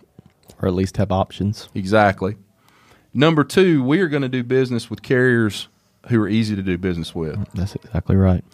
or 0.61 0.69
at 0.69 0.75
least 0.75 0.99
have 0.99 1.11
options. 1.11 1.69
Exactly. 1.75 2.37
Number 3.15 3.45
two, 3.45 3.83
we 3.83 4.01
are 4.01 4.09
going 4.09 4.23
to 4.23 4.29
do 4.29 4.43
business 4.43 4.91
with 4.91 5.03
carriers 5.03 5.69
who 6.09 6.21
are 6.21 6.29
easy 6.29 6.55
to 6.57 6.63
do 6.63 6.77
business 6.77 7.15
with. 7.15 7.39
That's 7.55 7.75
exactly 7.77 8.17
right. 8.17 8.45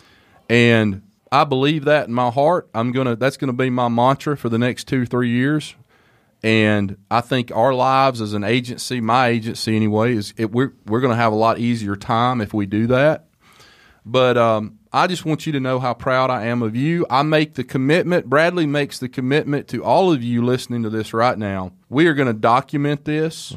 And 0.51 1.03
I 1.31 1.45
believe 1.45 1.85
that 1.85 2.09
in 2.09 2.15
my 2.15 2.31
heart. 2.31 2.69
I'm 2.75 2.91
gonna 2.91 3.15
that's 3.15 3.37
gonna 3.37 3.53
be 3.53 3.71
my 3.71 3.89
mantra 3.89 4.37
for 4.37 4.49
the 4.49 4.59
next 4.59 4.89
two, 4.89 5.07
three 5.07 5.31
years. 5.31 5.77
And 6.43 6.97
I 7.11 7.21
think 7.21 7.53
our 7.53 7.73
lives 7.73 8.21
as 8.21 8.33
an 8.33 8.43
agency, 8.43 9.01
my 9.01 9.29
agency 9.29 9.77
anyway, 9.77 10.15
is 10.15 10.35
it, 10.37 10.51
we're 10.51 10.75
we're 10.87 11.01
gonna 11.01 11.15
have 11.15 11.33
a 11.33 11.37
lot 11.37 11.59
easier 11.59 11.95
time 11.95 12.41
if 12.41 12.53
we 12.53 12.67
do 12.67 12.89
that. 12.89 13.27
But 14.05 14.37
um, 14.37 14.81
I 14.93 15.07
just 15.07 15.25
want 15.25 15.47
you 15.47 15.53
to 15.53 15.61
know 15.61 15.79
how 15.79 15.95
proud 15.95 16.31
I 16.31 16.47
am 16.47 16.63
of 16.63 16.75
you. 16.75 17.07
I 17.09 17.23
make 17.23 17.55
the 17.55 17.63
commitment. 17.63 18.27
Bradley 18.27 18.67
makes 18.67 18.99
the 18.99 19.09
commitment 19.09 19.69
to 19.69 19.85
all 19.85 20.13
of 20.13 20.23
you 20.23 20.45
listening 20.45 20.83
to 20.83 20.91
this 20.91 21.15
right 21.15 21.39
now. 21.39 21.73
We 21.89 22.07
are 22.09 22.15
going 22.15 22.27
to 22.27 22.33
document 22.35 23.05
this. 23.05 23.53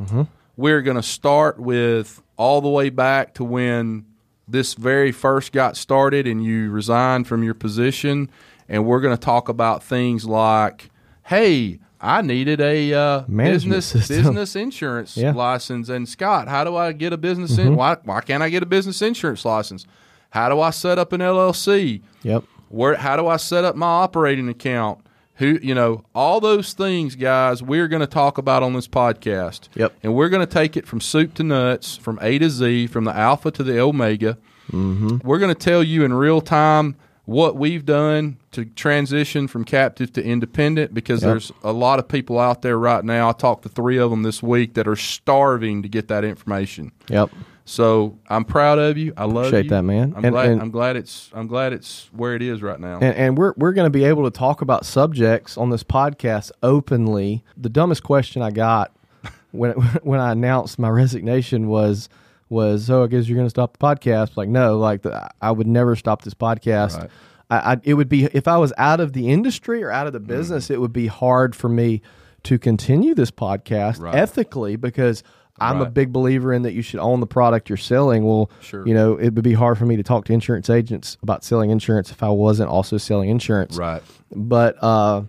We're 0.57 0.81
going 0.81 0.97
to 0.97 1.03
start 1.03 1.59
with 1.59 2.21
all 2.38 2.62
the 2.62 2.69
way 2.69 2.89
back 2.89 3.35
to 3.35 3.43
when 3.45 4.05
this 4.47 4.73
very 4.73 5.12
first 5.12 5.51
got 5.51 5.77
started 5.77 6.27
and 6.27 6.43
you 6.43 6.69
resigned 6.69 7.27
from 7.27 7.43
your 7.43 7.53
position. 7.53 8.29
And 8.69 8.85
we're 8.85 9.01
going 9.01 9.15
to 9.15 9.21
talk 9.21 9.50
about 9.50 9.83
things 9.83 10.25
like, 10.25 10.89
hey, 11.25 11.79
I 12.01 12.21
needed 12.21 12.59
a 12.59 12.93
uh, 12.93 13.19
business 13.21 13.85
system. 13.85 14.17
business 14.17 14.55
insurance 14.55 15.15
Yeah. 15.15 15.31
license. 15.31 15.88
And 15.89 16.07
Scott, 16.07 16.47
how 16.47 16.63
do 16.63 16.75
I 16.75 16.91
get 16.91 17.13
a 17.13 17.17
business 17.17 17.57
in? 17.57 17.75
Why 17.75 17.97
why 18.03 18.21
can't 18.21 18.43
I 18.43 18.50
get 18.50 18.63
a 18.63 18.65
business 18.65 19.01
insurance 19.01 19.45
license? 19.45 19.85
How 20.31 20.50
do 20.50 20.59
I 20.59 20.71
set 20.71 20.97
up 21.00 21.13
an 21.13 21.21
LLC? 21.21 22.01
Yep. 22.23 22.43
Where 22.69 22.95
how 22.95 23.15
do 23.15 23.27
I 23.27 23.38
set 23.38 23.63
up 23.63 23.75
my 23.75 23.85
operating 23.88 24.50
account? 24.50 25.02
Who 25.37 25.57
you 25.63 25.73
know 25.73 26.05
all 26.13 26.39
those 26.39 26.73
things, 26.73 27.15
guys. 27.15 27.63
We're 27.63 27.87
going 27.87 28.01
to 28.01 28.07
talk 28.07 28.37
about 28.37 28.61
on 28.63 28.73
this 28.73 28.87
podcast. 28.87 29.67
Yep. 29.75 29.93
and 30.03 30.13
we're 30.13 30.29
going 30.29 30.45
to 30.45 30.51
take 30.51 30.77
it 30.77 30.85
from 30.87 31.01
soup 31.01 31.33
to 31.35 31.43
nuts, 31.43 31.97
from 31.97 32.19
A 32.21 32.37
to 32.37 32.49
Z, 32.49 32.87
from 32.87 33.05
the 33.05 33.15
alpha 33.15 33.49
to 33.51 33.63
the 33.63 33.79
omega. 33.79 34.37
Mm-hmm. 34.71 35.17
We're 35.27 35.39
going 35.39 35.53
to 35.53 35.59
tell 35.59 35.83
you 35.83 36.03
in 36.05 36.13
real 36.13 36.39
time 36.39 36.95
what 37.25 37.55
we've 37.55 37.85
done 37.85 38.37
to 38.51 38.65
transition 38.65 39.47
from 39.47 39.63
captive 39.63 40.11
to 40.13 40.23
independent 40.23 40.93
because 40.93 41.21
Yep. 41.23 41.29
there's 41.31 41.51
a 41.63 41.71
lot 41.71 41.97
of 41.97 42.07
people 42.07 42.37
out 42.37 42.61
there 42.61 42.77
right 42.77 43.03
now. 43.03 43.29
I 43.29 43.31
talked 43.31 43.63
to 43.63 43.69
three 43.69 43.97
of 43.97 44.09
them 44.11 44.23
this 44.23 44.43
week 44.43 44.73
that 44.75 44.87
are 44.87 44.95
starving 44.95 45.81
to 45.83 45.87
get 45.89 46.09
that 46.09 46.23
information. 46.25 46.91
Yep. 47.09 47.29
So 47.65 48.17
I'm 48.29 48.43
proud 48.43 48.77
of 48.77 48.98
you. 48.98 49.13
I 49.15 49.24
love 49.24 49.46
Appreciate 49.48 49.65
you. 49.65 49.70
that, 49.72 49.84
man. 49.84 50.13
I'm 50.17 50.25
And- 50.25 50.34
glad. 50.34 50.50
and- 50.50 50.62
I'm 50.62 50.70
glad 50.72 50.96
it's. 50.98 51.29
I'm 51.34 51.48
glad 51.48 51.72
it's 51.74 52.10
where 52.12 52.36
it 52.36 52.41
is 52.41 52.62
right 52.62 52.79
now. 52.79 52.96
And, 52.96 53.15
and 53.15 53.38
we're 53.38 53.53
we're 53.55 53.72
going 53.74 53.86
to 53.86 53.89
be 53.98 54.03
able 54.03 54.24
to 54.29 54.38
talk 54.38 54.62
about 54.62 54.86
subjects 54.86 55.58
on 55.58 55.70
this 55.70 55.84
podcast 55.84 56.51
openly. 56.62 57.43
The 57.55 57.70
dumbest 57.70 58.03
question 58.03 58.41
I 58.41 58.51
got 58.51 58.93
when 59.51 59.72
when 60.03 60.20
I 60.20 60.32
announced 60.34 60.77
my 60.77 60.89
resignation 60.89 61.67
was 61.70 62.10
was 62.50 62.89
oh 62.89 63.03
I 63.05 63.08
guess 63.08 63.27
you're 63.29 63.38
going 63.38 63.46
to 63.48 63.50
stop 63.50 63.77
the 63.77 63.79
podcast. 63.84 64.36
Like 64.36 64.50
no, 64.50 64.77
like 64.77 65.03
the, 65.03 65.29
I 65.41 65.51
would 65.51 65.67
never 65.67 65.96
stop 65.96 66.24
this 66.24 66.34
podcast. 66.34 67.00
Right. 67.00 67.10
I, 67.50 67.74
I 67.74 67.77
it 67.84 67.93
would 67.93 68.10
be 68.10 68.25
if 68.25 68.46
I 68.48 68.58
was 68.58 68.74
out 68.77 69.00
of 69.00 69.13
the 69.13 69.29
industry 69.29 69.82
or 69.84 69.89
out 69.89 70.05
of 70.08 70.12
the 70.13 70.20
Mm. 70.20 70.27
business, 70.27 70.70
it 70.70 70.82
would 70.82 70.93
be 70.93 71.08
hard 71.08 71.55
for 71.55 71.70
me 71.70 72.01
to 72.43 72.60
continue 72.60 73.15
this 73.15 73.32
podcast 73.32 74.01
Right. 74.01 74.15
ethically 74.15 74.75
because. 74.75 75.24
I'm 75.60 75.81
a 75.81 75.89
big 75.89 76.12
believer 76.12 76.51
in 76.51 76.63
that 76.63 76.74
you 76.74 76.81
should 76.81 77.00
own 77.00 77.19
the 77.19 77.27
product 77.27 77.69
you're 77.69 77.77
selling. 77.77 78.25
Well, 78.25 78.50
Sure. 78.62 78.86
you 78.88 78.93
know, 78.93 79.13
it 79.15 79.33
would 79.36 79.43
be 79.43 79.53
hard 79.53 79.77
for 79.77 79.86
me 79.86 79.95
to 79.95 80.03
talk 80.03 80.25
to 80.25 80.33
insurance 80.33 80.69
agents 80.69 81.17
about 81.22 81.43
selling 81.43 81.69
insurance 81.69 82.12
if 82.12 82.24
I 82.24 82.29
wasn't 82.29 82.69
also 82.69 82.98
selling 82.98 83.29
insurance. 83.29 83.77
right. 83.77 84.01
But 84.36 84.75
uh, 84.83 85.24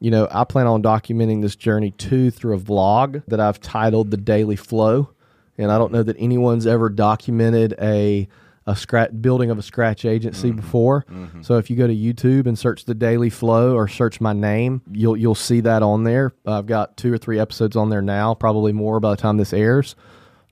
you 0.00 0.10
know, 0.10 0.28
I 0.30 0.44
plan 0.44 0.66
on 0.66 0.82
documenting 0.82 1.42
this 1.42 1.56
journey 1.56 1.90
too 1.92 2.30
through 2.30 2.54
a 2.56 2.58
vlog 2.60 3.22
that 3.28 3.40
I've 3.40 3.60
titled 3.60 4.10
"The 4.10 4.16
Daily 4.18 4.56
Flow," 4.56 5.10
and 5.58 5.72
I 5.72 5.78
don't 5.78 5.92
know 5.92 6.02
that 6.02 6.16
anyone's 6.18 6.66
ever 6.66 6.88
documented 6.90 7.74
a 7.80 8.28
a 8.66 8.76
scratch 8.76 9.10
building 9.20 9.50
of 9.50 9.58
a 9.58 9.62
scratch 9.62 10.04
agency 10.04 10.50
before. 10.52 11.04
So 11.42 11.56
if 11.58 11.70
you 11.70 11.76
go 11.76 11.86
to 11.86 11.94
YouTube 11.94 12.46
and 12.46 12.58
search 12.58 12.84
"The 12.84 12.94
Daily 12.94 13.30
Flow" 13.30 13.74
or 13.74 13.88
search 13.88 14.20
my 14.20 14.32
name, 14.32 14.82
you'll 14.92 15.16
you'll 15.16 15.34
see 15.34 15.60
that 15.62 15.82
on 15.82 16.04
there. 16.04 16.32
I've 16.46 16.66
got 16.66 16.96
two 16.96 17.12
or 17.12 17.18
three 17.18 17.38
episodes 17.38 17.74
on 17.76 17.88
there 17.90 18.02
now, 18.02 18.34
probably 18.34 18.72
more 18.72 19.00
by 19.00 19.10
the 19.10 19.16
time 19.16 19.38
this 19.38 19.52
airs. 19.52 19.96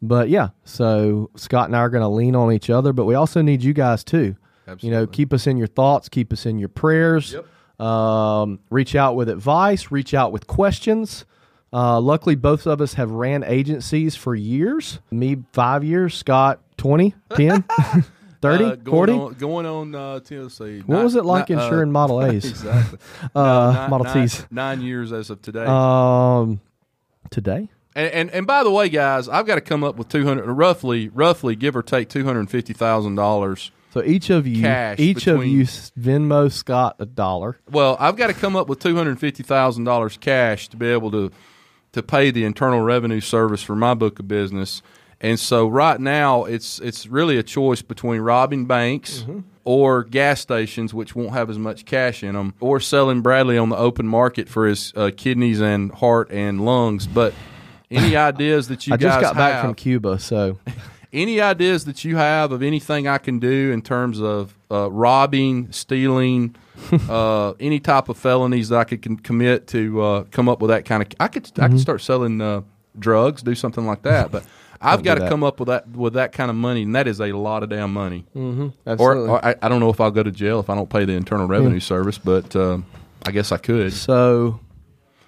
But 0.00 0.28
yeah, 0.28 0.48
so 0.64 1.30
Scott 1.36 1.66
and 1.66 1.76
I 1.76 1.80
are 1.80 1.90
going 1.90 2.02
to 2.02 2.08
lean 2.08 2.34
on 2.36 2.52
each 2.52 2.70
other, 2.70 2.92
but 2.92 3.04
we 3.04 3.14
also 3.14 3.42
need 3.42 3.62
you 3.62 3.72
guys 3.72 4.04
too. 4.04 4.36
You 4.84 4.90
know, 4.90 5.06
keep 5.06 5.32
us 5.32 5.46
in 5.46 5.56
your 5.56 5.66
thoughts, 5.66 6.08
keep 6.08 6.32
us 6.32 6.46
in 6.46 6.58
your 6.58 6.68
prayers. 6.68 7.34
Um, 7.80 8.60
reach 8.70 8.94
out 8.94 9.16
with 9.16 9.28
advice, 9.28 9.90
reach 9.90 10.14
out 10.14 10.30
with 10.32 10.46
questions. 10.46 11.24
Uh, 11.72 12.00
luckily, 12.00 12.34
both 12.34 12.66
of 12.66 12.80
us 12.80 12.94
have 12.94 13.10
ran 13.10 13.44
agencies 13.44 14.14
for 14.16 14.34
years. 14.34 15.00
Me, 15.10 15.36
five 15.52 15.84
years. 15.84 16.14
Scott, 16.14 16.60
20, 16.78 17.14
10, 17.36 17.64
30, 18.40 18.64
Uh, 18.64 18.74
going 18.76 18.84
40. 18.84 19.12
On, 19.12 19.34
going 19.34 19.66
on. 19.66 19.94
Uh, 19.94 20.20
to, 20.20 20.48
see. 20.48 20.78
What 20.80 21.04
was 21.04 21.14
it 21.16 21.24
like 21.24 21.50
uh, 21.50 21.54
insuring 21.54 21.92
Model 21.92 22.24
A's? 22.24 22.44
exactly. 22.44 22.98
Uh, 23.34 23.72
nine- 23.74 23.90
Model 23.90 24.12
Ts. 24.12 24.46
Nine 24.50 24.80
years 24.80 25.12
as 25.12 25.28
of 25.30 25.42
today. 25.42 25.64
Um, 25.66 26.60
today? 27.30 27.68
and, 27.94 28.12
and 28.12 28.30
and 28.30 28.46
by 28.46 28.62
the 28.64 28.70
way, 28.70 28.88
guys, 28.88 29.28
I've 29.28 29.44
got 29.46 29.56
to 29.56 29.60
come 29.60 29.82
up 29.84 29.96
with 29.96 30.08
two 30.08 30.24
hundred, 30.24 30.46
roughly, 30.50 31.08
roughly, 31.08 31.56
give 31.56 31.76
or 31.76 31.82
take, 31.82 32.08
two 32.08 32.24
hundred 32.24 32.48
fifty 32.50 32.72
thousand 32.72 33.16
dollars. 33.16 33.70
So 33.94 34.02
each 34.04 34.28
of 34.30 34.46
you, 34.46 34.68
each 34.98 35.26
of 35.26 35.44
you 35.46 35.62
Venmo 35.64 36.52
Scott 36.52 36.96
a 37.00 37.06
dollar. 37.06 37.58
Well, 37.70 37.96
I've 37.98 38.16
got 38.16 38.26
to 38.28 38.34
come 38.34 38.54
up 38.54 38.68
with 38.68 38.78
two 38.80 38.94
hundred 38.94 39.18
fifty 39.18 39.42
thousand 39.42 39.84
dollars 39.84 40.16
cash 40.18 40.68
to 40.68 40.76
be 40.76 40.86
able 40.86 41.10
to 41.10 41.32
to 41.92 42.02
pay 42.02 42.30
the 42.30 42.44
Internal 42.44 42.80
Revenue 42.82 43.20
Service 43.20 43.62
for 43.62 43.74
my 43.74 43.94
book 43.94 44.18
of 44.20 44.28
business. 44.28 44.82
And 45.20 45.38
so 45.38 45.66
right 45.66 46.00
now, 46.00 46.44
it's 46.44 46.78
it's 46.78 47.06
really 47.06 47.38
a 47.38 47.42
choice 47.42 47.82
between 47.82 48.20
robbing 48.20 48.66
banks 48.66 49.24
or 49.64 50.04
gas 50.04 50.40
stations, 50.40 50.94
which 50.94 51.14
won't 51.16 51.32
have 51.32 51.50
as 51.50 51.58
much 51.58 51.84
cash 51.84 52.22
in 52.22 52.34
them, 52.34 52.54
or 52.60 52.78
selling 52.78 53.20
Bradley 53.20 53.58
on 53.58 53.68
the 53.68 53.76
open 53.76 54.06
market 54.06 54.48
for 54.48 54.66
his 54.66 54.92
uh, 54.96 55.10
kidneys 55.16 55.60
and 55.60 55.90
heart 55.92 56.30
and 56.30 56.64
lungs. 56.64 57.06
But 57.08 57.34
any 57.90 58.14
ideas 58.30 58.68
that 58.68 58.86
you 58.86 58.94
I 58.94 58.96
just 58.96 59.20
got 59.20 59.34
back 59.34 59.54
have- 59.54 59.64
from 59.64 59.74
Cuba, 59.74 60.20
so 60.20 60.58
any 61.12 61.40
ideas 61.40 61.84
that 61.86 62.04
you 62.04 62.16
have 62.16 62.52
of 62.52 62.62
anything 62.62 63.08
I 63.08 63.18
can 63.18 63.40
do 63.40 63.72
in 63.72 63.82
terms 63.82 64.20
of 64.20 64.54
uh, 64.70 64.88
robbing, 64.88 65.72
stealing, 65.72 66.54
uh, 67.08 67.54
any 67.58 67.80
type 67.80 68.08
of 68.08 68.16
felonies 68.16 68.68
that 68.68 68.78
I 68.78 68.84
could 68.84 69.02
con- 69.02 69.16
commit 69.16 69.66
to 69.68 70.00
uh, 70.00 70.24
come 70.30 70.48
up 70.48 70.60
with 70.60 70.68
that 70.68 70.84
kind 70.84 71.02
of? 71.02 71.08
I 71.18 71.26
could 71.26 71.50
I 71.58 71.66
could 71.66 71.80
start 71.80 72.02
selling 72.02 72.40
uh, 72.40 72.60
drugs, 72.96 73.42
do 73.42 73.56
something 73.56 73.84
like 73.84 74.02
that. 74.02 74.30
But 74.30 74.44
I've 74.80 75.02
got 75.02 75.16
to 75.16 75.28
come 75.28 75.42
up 75.42 75.60
with 75.60 75.68
that 75.68 75.88
with 75.88 76.14
that 76.14 76.32
kind 76.32 76.50
of 76.50 76.56
money, 76.56 76.82
and 76.82 76.94
that 76.94 77.08
is 77.08 77.20
a 77.20 77.32
lot 77.32 77.62
of 77.62 77.70
damn 77.70 77.92
money. 77.92 78.24
Or, 78.34 78.72
absolutely. 78.86 79.30
or 79.30 79.44
I, 79.44 79.54
I 79.60 79.68
don't 79.68 79.80
know 79.80 79.90
if 79.90 80.00
I'll 80.00 80.10
go 80.10 80.22
to 80.22 80.30
jail 80.30 80.60
if 80.60 80.70
I 80.70 80.74
don't 80.74 80.88
pay 80.88 81.04
the 81.04 81.14
Internal 81.14 81.46
Revenue 81.46 81.80
Service, 81.80 82.18
but 82.18 82.54
uh, 82.54 82.78
I 83.26 83.30
guess 83.30 83.52
I 83.52 83.56
could. 83.56 83.92
So 83.92 84.60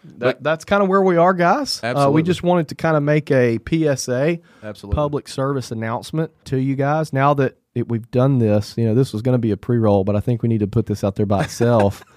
that, 0.04 0.42
that's 0.42 0.64
kind 0.64 0.82
of 0.82 0.88
where 0.88 1.02
we 1.02 1.16
are, 1.16 1.34
guys. 1.34 1.80
Uh, 1.82 2.10
we 2.12 2.22
just 2.22 2.42
wanted 2.42 2.68
to 2.68 2.74
kind 2.74 2.96
of 2.96 3.02
make 3.02 3.30
a 3.30 3.58
PSA, 3.68 4.38
Absolutely. 4.62 4.96
public 4.96 5.28
service 5.28 5.70
announcement 5.70 6.32
to 6.46 6.58
you 6.58 6.76
guys. 6.76 7.12
Now 7.12 7.34
that 7.34 7.58
it, 7.74 7.88
we've 7.88 8.10
done 8.10 8.38
this, 8.38 8.74
you 8.76 8.84
know, 8.84 8.94
this 8.94 9.12
was 9.12 9.22
going 9.22 9.34
to 9.34 9.38
be 9.38 9.50
a 9.50 9.56
pre-roll, 9.56 10.04
but 10.04 10.16
I 10.16 10.20
think 10.20 10.42
we 10.42 10.48
need 10.48 10.60
to 10.60 10.66
put 10.66 10.86
this 10.86 11.04
out 11.04 11.16
there 11.16 11.26
by 11.26 11.44
itself. 11.44 12.04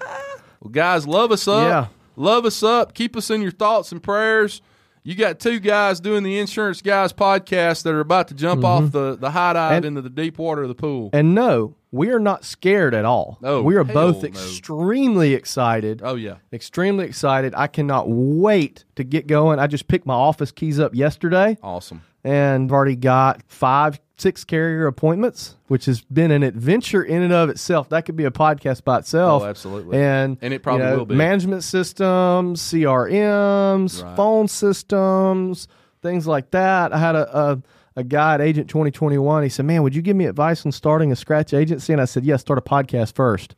Well, 0.60 0.70
guys, 0.70 1.06
love 1.06 1.30
us 1.30 1.46
up. 1.46 1.68
Yeah. 1.68 1.86
Love 2.16 2.46
us 2.46 2.62
up. 2.62 2.94
Keep 2.94 3.18
us 3.18 3.28
in 3.28 3.42
your 3.42 3.50
thoughts 3.50 3.92
and 3.92 4.02
prayers. 4.02 4.62
You 5.06 5.14
got 5.14 5.38
two 5.38 5.60
guys 5.60 6.00
doing 6.00 6.22
the 6.22 6.38
Insurance 6.38 6.80
Guys 6.80 7.12
podcast 7.12 7.82
that 7.82 7.92
are 7.92 8.00
about 8.00 8.28
to 8.28 8.34
jump 8.34 8.64
off 8.64 8.90
the, 8.90 9.16
the 9.16 9.30
high 9.30 9.52
dive 9.52 9.64
Mm-hmm. 9.70 9.76
And- 9.76 9.84
into 9.84 10.00
the 10.02 10.08
deep 10.08 10.38
water 10.38 10.62
of 10.62 10.68
the 10.68 10.74
pool. 10.74 11.10
and 11.12 11.34
no, 11.34 11.76
we 11.92 12.08
are 12.08 12.18
not 12.18 12.42
scared 12.42 12.94
at 12.94 13.04
all. 13.04 13.38
Oh, 13.42 13.60
we 13.62 13.76
are 13.76 13.84
both 13.84 14.22
no. 14.22 14.28
extremely 14.28 15.34
excited. 15.34 16.00
oh, 16.02 16.14
yeah. 16.14 16.36
Extremely 16.54 17.04
excited. 17.04 17.54
I 17.54 17.66
cannot 17.66 18.06
wait 18.08 18.84
to 18.96 19.04
get 19.04 19.26
going. 19.26 19.58
I 19.58 19.66
just 19.66 19.88
picked 19.88 20.06
my 20.06 20.14
office 20.14 20.50
keys 20.50 20.80
up 20.80 20.94
yesterday. 20.94 21.58
Awesome. 21.62 22.00
And 22.24 22.64
I've 22.70 22.72
already 22.72 22.96
got 22.96 23.42
five, 23.46 24.00
six 24.16 24.44
carrier 24.44 24.86
appointments, 24.86 25.56
which 25.68 25.84
has 25.86 26.00
been 26.02 26.30
an 26.30 26.42
adventure 26.42 27.02
in 27.02 27.22
and 27.22 27.32
of 27.32 27.48
itself. 27.50 27.88
That 27.90 28.04
could 28.06 28.16
be 28.16 28.24
a 28.24 28.30
podcast 28.30 28.82
by 28.84 28.98
itself. 28.98 29.42
Oh, 29.42 29.46
absolutely. 29.46 29.98
And 29.98 30.38
And 30.40 30.54
it 30.54 30.62
probably 30.62 30.84
you 30.86 30.90
know, 30.90 30.96
will 30.98 31.06
be. 31.06 31.14
management 31.14 31.62
systems, 31.64 32.60
CRMs, 32.62 34.02
Right. 34.02 34.16
phone 34.16 34.48
systems, 34.48 35.68
things 36.02 36.26
like 36.26 36.50
that. 36.52 36.92
I 36.92 36.98
had 36.98 37.14
a, 37.16 37.38
a 37.38 37.62
a 37.96 38.02
guy 38.02 38.34
at 38.34 38.40
Agent 38.40 38.68
2021. 38.68 39.44
He 39.44 39.48
said, 39.48 39.66
"Man, 39.66 39.82
would 39.84 39.94
you 39.94 40.02
give 40.02 40.16
me 40.16 40.26
advice 40.26 40.66
on 40.66 40.72
starting 40.72 41.12
a 41.12 41.16
scratch 41.16 41.54
agency?" 41.54 41.92
And 41.92 42.02
I 42.02 42.06
said, 42.06 42.24
"Yeah, 42.24 42.36
start 42.38 42.58
a 42.58 42.62
podcast 42.62 43.14
first. 43.14 43.54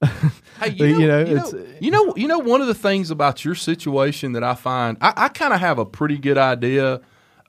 Hey, 0.60 0.70
You 0.70 1.06
know, 1.08 1.18
you, 1.24 1.34
know, 1.34 1.66
you 1.80 1.90
know, 1.90 2.12
you 2.16 2.28
know, 2.28 2.38
one 2.38 2.60
of 2.60 2.66
the 2.68 2.74
things 2.74 3.10
about 3.10 3.44
your 3.44 3.54
situation 3.56 4.32
that 4.32 4.44
I 4.44 4.54
find, 4.54 4.96
I, 5.00 5.12
I 5.16 5.28
kind 5.28 5.52
of 5.52 5.58
have 5.60 5.78
a 5.78 5.84
pretty 5.84 6.16
good 6.18 6.38
idea 6.38 7.00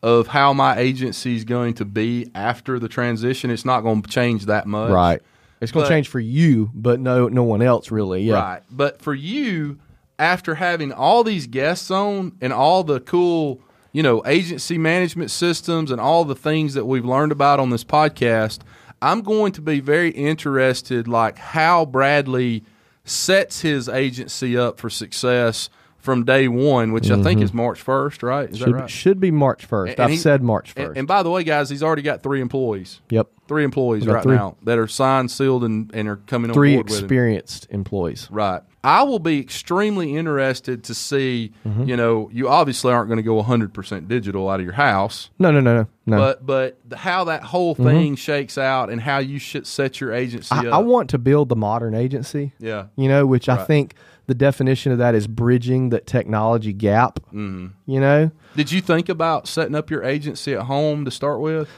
of 0.06 0.28
how 0.28 0.54
my 0.54 0.78
agency 0.78 1.36
is 1.36 1.44
going 1.44 1.74
to 1.74 1.84
be 1.84 2.30
after 2.36 2.78
the 2.78 2.88
transition. 2.88 3.50
It's 3.50 3.66
not 3.66 3.82
going 3.82 4.04
to 4.04 4.08
change 4.08 4.46
that 4.46 4.68
much. 4.68 4.92
Right. 4.92 5.20
It's 5.60 5.72
going 5.72 5.88
to 5.88 5.90
change 5.90 6.10
for 6.10 6.20
you, 6.20 6.70
but 6.76 7.00
no, 7.00 7.28
no 7.28 7.42
one 7.42 7.64
else 7.64 7.90
really. 7.90 8.22
Yeah. 8.22 8.36
Right. 8.36 8.62
But 8.70 9.02
for 9.02 9.16
you, 9.16 9.80
after 10.20 10.54
having 10.54 10.92
all 10.92 11.24
these 11.24 11.48
guests 11.48 11.90
on 11.90 12.34
and 12.40 12.54
all 12.54 12.84
the 12.84 13.00
cool, 13.00 13.60
you 13.94 14.04
know, 14.04 14.22
agency 14.28 14.78
management 14.78 15.32
systems 15.32 15.90
and 15.90 16.00
all 16.00 16.24
the 16.24 16.36
things 16.36 16.76
that 16.76 16.86
we've 16.86 17.04
learned 17.04 17.32
about 17.32 17.60
on 17.60 17.72
this 17.72 17.84
podcast, 17.84 18.60
I'm 19.02 19.24
going 19.24 19.54
to 19.54 19.62
be 19.62 19.80
very 19.80 20.12
interested 20.12 21.08
like 21.08 21.40
how 21.40 21.84
Bradley 21.84 22.64
sets 23.06 23.62
his 23.62 23.90
agency 23.90 24.56
up 24.56 24.80
for 24.80 24.92
success 24.92 25.68
from 26.06 26.24
day 26.24 26.48
one, 26.48 26.94
which 26.94 27.10
I 27.12 27.22
think 27.22 27.42
is 27.42 27.54
March 27.54 27.82
first, 27.82 28.24
right? 28.24 28.50
Is 28.50 28.56
Mm-hmm. 28.60 28.64
Should, 28.66 28.74
that 28.76 28.80
right? 28.82 28.90
should 28.90 29.20
be 29.20 29.32
March 29.32 29.68
1st. 29.68 30.00
I've 30.00 30.10
he- 30.12 30.18
said 30.18 30.42
March 30.44 30.74
1st. 30.76 30.86
And, 30.90 30.98
and 31.00 31.08
by 31.08 31.24
the 31.24 31.30
way, 31.32 31.44
guys, 31.44 31.70
he's 31.70 31.84
already 31.84 32.04
got 32.04 32.24
three 32.24 32.40
employees. 32.42 33.02
yep. 33.10 33.28
Three 33.48 33.64
employees 33.64 34.08
right 34.08 34.24
three. 34.24 34.36
now 34.36 34.56
that 34.64 34.80
are 34.80 34.88
signed, 34.88 35.30
sealed, 35.30 35.64
and, 35.64 35.92
and 35.94 36.08
are 36.08 36.16
coming 36.16 36.50
on 36.50 36.56
Three 36.56 36.76
board 36.78 36.90
with 36.90 36.98
him. 36.98 37.04
experienced 37.06 37.68
employees. 37.70 38.28
Right. 38.32 38.62
I 38.84 39.04
will 39.04 39.20
be 39.20 39.40
extremely 39.40 40.16
interested 40.16 40.84
to 40.86 40.96
see, 40.96 41.52
Mm-hmm. 41.66 41.84
you 41.84 41.96
know, 41.96 42.30
you 42.34 42.48
obviously 42.50 42.92
aren't 42.92 43.08
going 43.08 43.18
to 43.18 43.24
go 43.24 43.42
100% 43.44 44.08
digital 44.08 44.50
out 44.50 44.60
of 44.60 44.64
your 44.64 44.74
house, 44.74 45.30
No, 45.38 45.52
no, 45.52 45.60
no, 45.60 45.76
no. 45.76 45.88
no. 46.08 46.18
but 46.18 46.46
but 46.46 46.80
the, 46.90 46.98
how 46.98 47.26
that 47.26 47.44
whole 47.44 47.76
thing 47.76 48.16
shakes 48.16 48.58
out 48.58 48.90
and 48.90 49.00
how 49.00 49.20
you 49.20 49.38
should 49.38 49.68
set 49.68 50.02
your 50.02 50.12
agency 50.12 50.54
Mm-hmm. 50.56 50.66
I, 50.66 50.70
up. 50.70 50.74
I 50.76 50.78
want 50.80 51.12
to 51.12 51.20
build 51.20 51.50
the 51.50 51.56
modern 51.56 51.94
agency. 51.94 52.54
yeah. 52.60 52.88
you 52.96 53.08
know, 53.08 53.26
which 53.28 53.48
I 53.48 53.64
think 53.64 53.94
the 54.28 54.36
definition 54.36 54.92
of 54.92 54.98
that 55.00 55.16
is 55.16 55.28
bridging 55.28 55.90
that 55.90 56.08
technology 56.08 56.74
gap. 56.74 57.20
Mm-hmm. 57.28 57.68
You 57.86 58.00
know, 58.00 58.32
Did 58.56 58.72
you 58.72 58.82
think 58.82 59.10
about 59.10 59.48
setting 59.48 59.76
up 59.76 59.90
your 59.92 60.04
agency 60.04 60.54
at 60.54 60.64
home 60.64 61.06
to 61.06 61.12
start 61.12 61.40
with? 61.42 61.70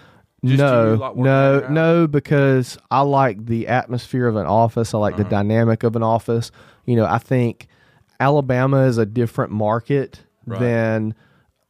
Just 0.45 0.59
no, 0.59 0.91
you, 0.93 0.97
like, 0.97 1.09
working 1.11 1.23
no, 1.23 1.47
at 1.47 1.51
your 1.53 1.61
house? 1.63 1.71
no, 1.71 2.07
because 2.07 2.77
I 2.91 3.01
like 3.01 3.45
the 3.47 3.67
atmosphere 3.67 4.27
of 4.27 4.35
an 4.35 4.45
office. 4.45 4.93
I 4.93 4.97
like 4.99 5.15
Uh-huh. 5.15 5.23
the 5.23 5.29
dynamic 5.29 5.83
of 5.83 5.95
an 5.95 6.03
office. 6.03 6.51
You 6.85 6.95
know, 6.95 7.05
I 7.05 7.17
think 7.17 7.67
Alabama 8.19 8.83
is 8.85 8.97
a 8.97 9.05
different 9.05 9.51
market 9.51 10.21
Right. 10.45 10.59
than 10.59 11.15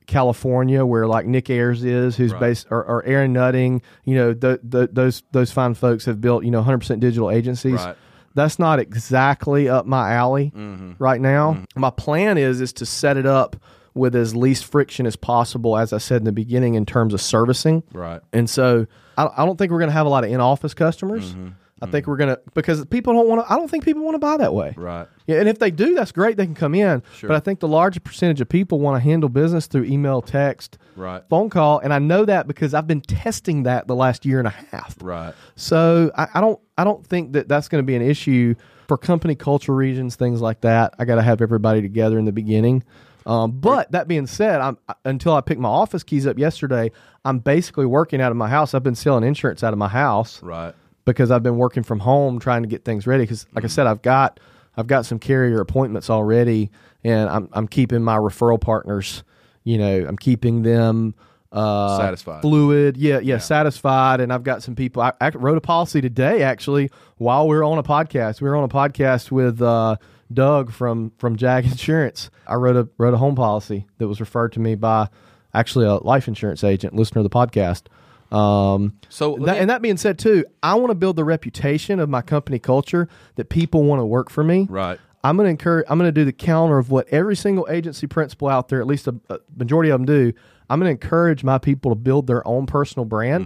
California, 0.05 0.85
where 0.85 1.07
like 1.07 1.25
Nick 1.25 1.49
Ayers 1.49 1.83
is, 1.83 2.15
who's 2.15 2.31
Right. 2.33 2.39
based, 2.39 2.67
or, 2.69 2.83
or 2.83 3.03
Aaron 3.05 3.33
Nutting. 3.33 3.81
You 4.05 4.15
know, 4.15 4.33
the, 4.33 4.59
the, 4.63 4.87
those 4.91 5.23
those 5.31 5.51
fine 5.51 5.73
folks 5.73 6.05
have 6.05 6.21
built 6.21 6.43
you 6.45 6.51
know 6.51 6.59
100 6.59 6.77
percent 6.79 6.99
digital 7.01 7.29
agencies. 7.31 7.73
Right. 7.73 7.95
That's 8.37 8.59
not 8.59 8.79
exactly 8.79 9.67
up 9.67 9.85
my 9.85 10.13
alley 10.13 10.51
Mm-hmm. 10.55 10.93
right 10.99 11.19
now. 11.19 11.63
My 11.75 11.89
plan 11.89 12.37
is 12.37 12.61
is 12.61 12.71
to 12.73 12.85
set 12.85 13.17
it 13.17 13.25
up 13.25 13.55
with 13.95 14.15
as 14.15 14.35
least 14.35 14.65
friction 14.65 15.07
as 15.07 15.15
possible, 15.15 15.75
as 15.75 15.91
I 15.91 15.97
said 15.97 16.17
in 16.21 16.25
the 16.25 16.31
beginning, 16.31 16.75
in 16.75 16.85
terms 16.85 17.13
of 17.15 17.21
servicing. 17.21 17.81
Right. 17.91 18.21
And 18.31 18.47
so 18.47 18.85
I, 19.17 19.27
I 19.37 19.45
don't 19.45 19.57
think 19.57 19.71
we're 19.71 19.79
going 19.79 19.89
to 19.89 19.93
have 19.93 20.05
a 20.05 20.09
lot 20.09 20.23
of 20.23 20.29
in 20.31 20.39
office 20.39 20.75
customers. 20.75 21.31
Mm-hmm. 21.33 21.47
I 21.81 21.85
think 21.85 22.07
we're 22.07 22.17
going 22.17 22.29
to 22.35 22.41
because 22.55 22.83
people 22.85 23.13
don't 23.13 23.27
want 23.27 23.45
to. 23.45 23.51
I 23.51 23.55
don't 23.55 23.69
think 23.69 23.85
people 23.85 24.03
want 24.03 24.15
to 24.15 24.19
buy 24.19 24.37
that 24.37 24.53
way. 24.53 24.73
Right. 24.75 25.07
Yeah, 25.27 25.39
and 25.39 25.47
if 25.47 25.59
they 25.59 25.69
do, 25.71 25.93
that's 25.93 26.11
great. 26.11 26.35
They 26.37 26.45
can 26.45 26.55
come 26.55 26.73
in. 26.73 27.03
Sure. 27.15 27.27
But 27.27 27.35
I 27.35 27.39
think 27.39 27.59
the 27.59 27.67
larger 27.67 27.99
percentage 27.99 28.41
of 28.41 28.49
people 28.49 28.79
want 28.79 28.95
to 28.95 28.99
handle 29.07 29.29
business 29.29 29.67
through 29.67 29.83
email, 29.83 30.21
text, 30.21 30.77
Right. 30.95 31.21
phone 31.29 31.49
call, 31.49 31.79
and 31.79 31.93
I 31.93 31.99
know 31.99 32.25
that 32.25 32.47
because 32.47 32.73
I've 32.73 32.87
been 32.87 33.01
testing 33.01 33.63
that 33.63 33.87
the 33.87 33.95
last 33.95 34.25
year 34.25 34.39
and 34.39 34.47
a 34.47 34.55
half. 34.71 34.95
Right. 35.01 35.33
So 35.55 36.11
I, 36.17 36.27
I 36.35 36.41
don't 36.41 36.59
I 36.77 36.83
don't 36.83 37.05
think 37.05 37.33
that 37.33 37.47
that's 37.47 37.67
going 37.67 37.83
to 37.83 37.85
be 37.85 37.95
an 37.95 38.01
issue 38.01 38.55
for 38.87 38.97
company 38.97 39.35
culture 39.35 39.75
regions, 39.75 40.15
things 40.15 40.41
like 40.41 40.61
that. 40.61 40.95
I 40.97 41.05
got 41.05 41.15
to 41.15 41.21
have 41.21 41.41
everybody 41.41 41.81
together 41.81 42.17
in 42.17 42.25
the 42.25 42.31
beginning. 42.31 42.83
Um, 43.25 43.51
but 43.51 43.91
that 43.91 44.07
being 44.07 44.25
said, 44.25 44.61
I'm 44.61 44.77
until 45.03 45.33
I 45.33 45.41
picked 45.41 45.59
my 45.59 45.67
office 45.67 46.01
keys 46.01 46.25
up 46.25 46.39
yesterday, 46.39 46.91
I'm 47.25 47.39
basically 47.39 47.85
working 47.85 48.21
out 48.21 48.31
of 48.31 48.37
my 48.37 48.47
house. 48.47 48.73
I've 48.73 48.83
been 48.83 48.95
selling 48.95 49.25
insurance 49.25 49.63
out 49.63 49.73
of 49.73 49.79
my 49.79 49.89
house 49.89 50.41
Right. 50.41 50.73
Because 51.13 51.31
I've 51.31 51.43
been 51.43 51.57
working 51.57 51.83
from 51.83 51.99
home 51.99 52.39
trying 52.39 52.61
to 52.63 52.67
get 52.67 52.85
things 52.85 53.07
ready. 53.07 53.23
Because, 53.23 53.47
like 53.53 53.63
I 53.63 53.67
said, 53.67 53.87
I've 53.87 54.01
got 54.01 54.39
I've 54.75 54.87
got 54.87 55.05
some 55.05 55.17
carrier 55.19 55.59
appointments 55.59 56.09
already, 56.09 56.69
and 57.03 57.29
I'm 57.29 57.49
I'm 57.53 57.67
keeping 57.67 58.03
my 58.03 58.17
referral 58.17 58.61
partners. 58.61 59.23
You 59.63 59.77
know, 59.79 60.05
I'm 60.07 60.17
keeping 60.17 60.61
them 60.61 61.15
uh, 61.51 61.97
Satisfied. 61.97 62.41
fluid. 62.41 62.97
Yeah, 62.97 63.19
yeah, 63.19 63.37
satisfied. 63.37 64.21
And 64.21 64.31
I've 64.31 64.43
got 64.43 64.63
some 64.63 64.75
people. 64.75 65.01
I, 65.01 65.13
I 65.19 65.29
wrote 65.29 65.57
a 65.57 65.61
policy 65.61 65.99
today 66.01 66.43
actually 66.43 66.89
while 67.17 67.47
we 67.47 67.55
were 67.55 67.63
on 67.63 67.77
a 67.77 67.83
podcast. 67.83 68.39
We 68.41 68.49
were 68.49 68.55
on 68.55 68.63
a 68.63 68.69
podcast 68.69 69.31
with 69.31 69.61
uh, 69.61 69.95
Doug 70.31 70.71
from 70.71 71.11
from 71.17 71.35
Jag 71.37 71.65
Insurance. 71.65 72.29
I 72.47 72.55
wrote 72.55 72.75
a 72.75 72.87
wrote 72.97 73.13
a 73.13 73.17
home 73.17 73.35
policy 73.35 73.87
that 73.97 74.07
was 74.07 74.19
referred 74.19 74.51
to 74.53 74.59
me 74.59 74.75
by 74.75 75.09
actually 75.53 75.85
a 75.85 75.95
life 75.95 76.27
insurance 76.27 76.63
agent, 76.63 76.93
listener 76.93 77.19
of 77.19 77.23
the 77.23 77.29
podcast. 77.29 77.83
Um, 78.31 78.97
So 79.09 79.37
that, 79.45 79.57
and 79.57 79.69
that 79.69 79.81
being 79.81 79.97
said, 79.97 80.19
too, 80.19 80.45
I 80.61 80.75
want 80.75 80.89
to 80.91 80.95
build 80.95 81.15
the 81.15 81.23
reputation 81.23 81.99
of 81.99 82.09
my 82.09 82.21
company 82.21 82.59
culture 82.59 83.07
that 83.35 83.49
people 83.49 83.83
want 83.83 83.99
to 84.01 84.05
work 84.05 84.29
for 84.29 84.43
me. 84.43 84.67
Right. 84.69 84.99
I'm 85.23 85.35
going 85.35 85.45
to 85.47 85.51
encourage. 85.51 85.85
I'm 85.89 85.97
going 85.97 86.07
to 86.07 86.11
do 86.11 86.25
the 86.25 86.31
counter 86.33 86.77
of 86.77 86.89
what 86.91 87.07
every 87.09 87.35
single 87.35 87.67
agency 87.69 88.07
principal 88.07 88.47
out 88.47 88.67
there, 88.69 88.79
at 88.79 88.87
least 88.87 89.07
a, 89.07 89.15
a 89.29 89.39
majority 89.57 89.89
of 89.89 89.99
them 89.99 90.05
do. 90.05 90.33
I'm 90.69 90.79
going 90.79 90.87
to 90.95 91.03
encourage 91.03 91.43
my 91.43 91.57
people 91.57 91.91
to 91.91 91.95
build 91.95 92.27
their 92.27 92.47
own 92.47 92.65
personal 92.65 93.05
brand, 93.05 93.45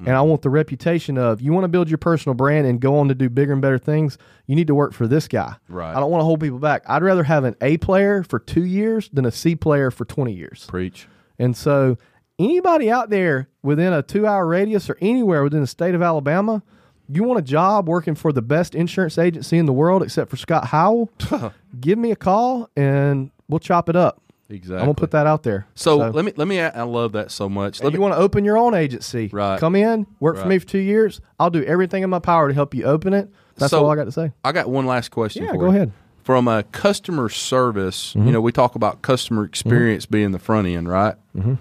Mm-hmm. 0.00 0.06
and 0.06 0.16
I 0.16 0.22
want 0.22 0.40
the 0.42 0.48
reputation 0.48 1.18
of 1.18 1.40
you 1.42 1.52
want 1.52 1.64
to 1.64 1.68
build 1.68 1.90
your 1.90 1.98
personal 1.98 2.34
brand 2.34 2.66
and 2.66 2.80
go 2.80 2.98
on 2.98 3.08
to 3.08 3.14
do 3.14 3.28
bigger 3.28 3.52
and 3.52 3.60
better 3.60 3.78
things. 3.78 4.16
You 4.46 4.56
need 4.56 4.68
to 4.68 4.74
work 4.74 4.94
for 4.94 5.06
this 5.06 5.28
guy. 5.28 5.56
Right. 5.68 5.94
I 5.94 6.00
don't 6.00 6.10
want 6.10 6.20
to 6.22 6.24
hold 6.24 6.40
people 6.40 6.58
back. 6.58 6.82
I'd 6.88 7.02
rather 7.02 7.24
have 7.24 7.44
an 7.44 7.56
A 7.60 7.76
player 7.78 8.22
for 8.22 8.38
two 8.38 8.64
years 8.64 9.10
than 9.12 9.26
a 9.26 9.30
C 9.30 9.56
player 9.56 9.90
for 9.90 10.04
20 10.06 10.32
years. 10.32 10.64
Preach. 10.68 11.06
And 11.38 11.54
so, 11.56 11.98
anybody 12.44 12.90
out 12.90 13.10
there 13.10 13.48
within 13.62 13.92
a 13.92 14.02
two 14.02 14.26
hour 14.26 14.46
radius 14.46 14.88
or 14.90 14.96
anywhere 15.00 15.44
within 15.44 15.60
the 15.60 15.66
state 15.66 15.94
of 15.94 16.02
Alabama, 16.02 16.62
you 17.08 17.22
want 17.24 17.38
a 17.38 17.42
job 17.42 17.88
working 17.88 18.14
for 18.14 18.32
the 18.32 18.42
best 18.42 18.74
insurance 18.74 19.18
agency 19.18 19.58
in 19.58 19.66
the 19.66 19.72
world 19.72 20.02
except 20.02 20.30
for 20.30 20.36
Scott 20.36 20.66
Howell, 20.66 21.10
give 21.80 21.98
me 21.98 22.10
a 22.10 22.16
call 22.16 22.70
and 22.76 23.30
we'll 23.48 23.58
chop 23.60 23.88
it 23.88 23.96
up. 23.96 24.20
Exactly. 24.48 24.78
I'm 24.78 24.86
going 24.86 24.96
to 24.96 25.00
put 25.00 25.10
that 25.12 25.26
out 25.28 25.44
there. 25.44 25.66
So, 25.76 25.96
let 25.98 26.24
me 26.24 26.32
let 26.36 26.48
me. 26.48 26.60
I 26.60 26.82
love 26.82 27.12
that 27.12 27.30
so 27.30 27.48
much. 27.48 27.78
if 27.78 27.84
Let 27.84 27.92
you 27.92 28.00
want 28.00 28.14
to 28.14 28.18
open 28.18 28.44
your 28.44 28.58
own 28.58 28.74
agency, 28.74 29.28
Right. 29.32 29.60
come 29.60 29.76
in, 29.76 30.08
work 30.18 30.36
for 30.38 30.46
me 30.46 30.58
for 30.58 30.66
two 30.66 30.78
years. 30.80 31.20
I'll 31.38 31.50
do 31.50 31.62
everything 31.62 32.02
in 32.02 32.10
my 32.10 32.18
power 32.18 32.48
to 32.48 32.54
help 32.54 32.74
you 32.74 32.82
open 32.84 33.14
it. 33.14 33.28
That's 33.58 33.70
So- 33.70 33.84
all 33.84 33.90
I 33.92 33.94
got 33.94 34.04
to 34.06 34.12
say. 34.12 34.32
I 34.44 34.50
got 34.50 34.68
one 34.68 34.86
last 34.86 35.10
question. 35.12 35.44
Yeah, 35.44 35.52
for 35.52 35.58
go 35.58 35.64
you. 35.66 35.70
ahead. 35.70 35.88
Mm-hmm. 35.90 35.96
From 36.24 36.48
a 36.48 36.64
customer 36.64 37.28
service, 37.28 38.14
you 38.16 38.30
know, 38.32 38.40
we 38.40 38.50
talk 38.52 38.74
about 38.74 39.02
customer 39.02 39.44
experience 39.44 40.04
being 40.06 40.32
the 40.32 40.38
front 40.38 40.66
end, 40.68 40.88
right? 40.88 41.14
Mm-hmm. 41.36 41.54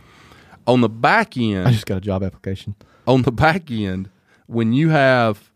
On 0.67 0.81
the 0.81 0.89
back 0.89 1.35
end, 1.37 1.67
I 1.67 1.71
just 1.71 1.85
got 1.85 1.97
a 1.97 2.01
job 2.01 2.23
application. 2.23 2.75
on 3.07 3.23
the 3.23 3.31
back 3.31 3.71
end, 3.71 4.09
when 4.47 4.73
you 4.73 4.89
have 4.89 5.49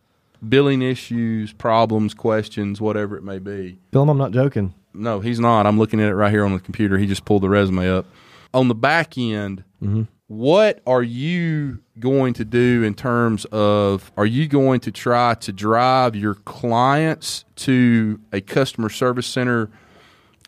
billing 0.48 0.82
issues, 0.82 1.54
problems, 1.54 2.14
questions, 2.14 2.82
whatever 2.82 3.16
it 3.18 3.24
may 3.24 3.40
be. 3.40 3.78
Bill, 3.92 4.10
I'm 4.10 4.18
not 4.18 4.32
joking. 4.32 4.74
No, 4.94 5.20
he's 5.20 5.40
not. 5.40 5.66
I'm 5.66 5.80
looking 5.80 6.00
at 6.02 6.10
it 6.10 6.16
right 6.16 6.32
here 6.32 6.46
on 6.46 6.54
the 6.54 6.60
computer. 6.60 6.98
He 6.98 7.06
just 7.08 7.26
pulled 7.26 7.44
the 7.44 7.50
resume 7.50 7.90
up. 7.90 8.06
On 8.54 8.68
the 8.68 8.76
back 8.76 9.18
end, 9.18 9.64
Mm-hmm. 9.84 10.04
what 10.28 10.82
are 10.88 11.04
you 11.04 11.80
going 12.00 12.34
to 12.36 12.46
do 12.46 12.84
in 12.84 12.94
terms 12.94 13.44
of 13.52 14.12
are 14.16 14.26
you 14.26 14.48
going 14.48 14.80
to 14.82 14.92
try 14.94 15.34
to 15.36 15.52
drive 15.52 16.16
your 16.16 16.36
clients 16.36 17.44
to 17.58 18.20
a 18.32 18.40
customer 18.40 18.90
service 18.90 19.28
center 19.28 19.70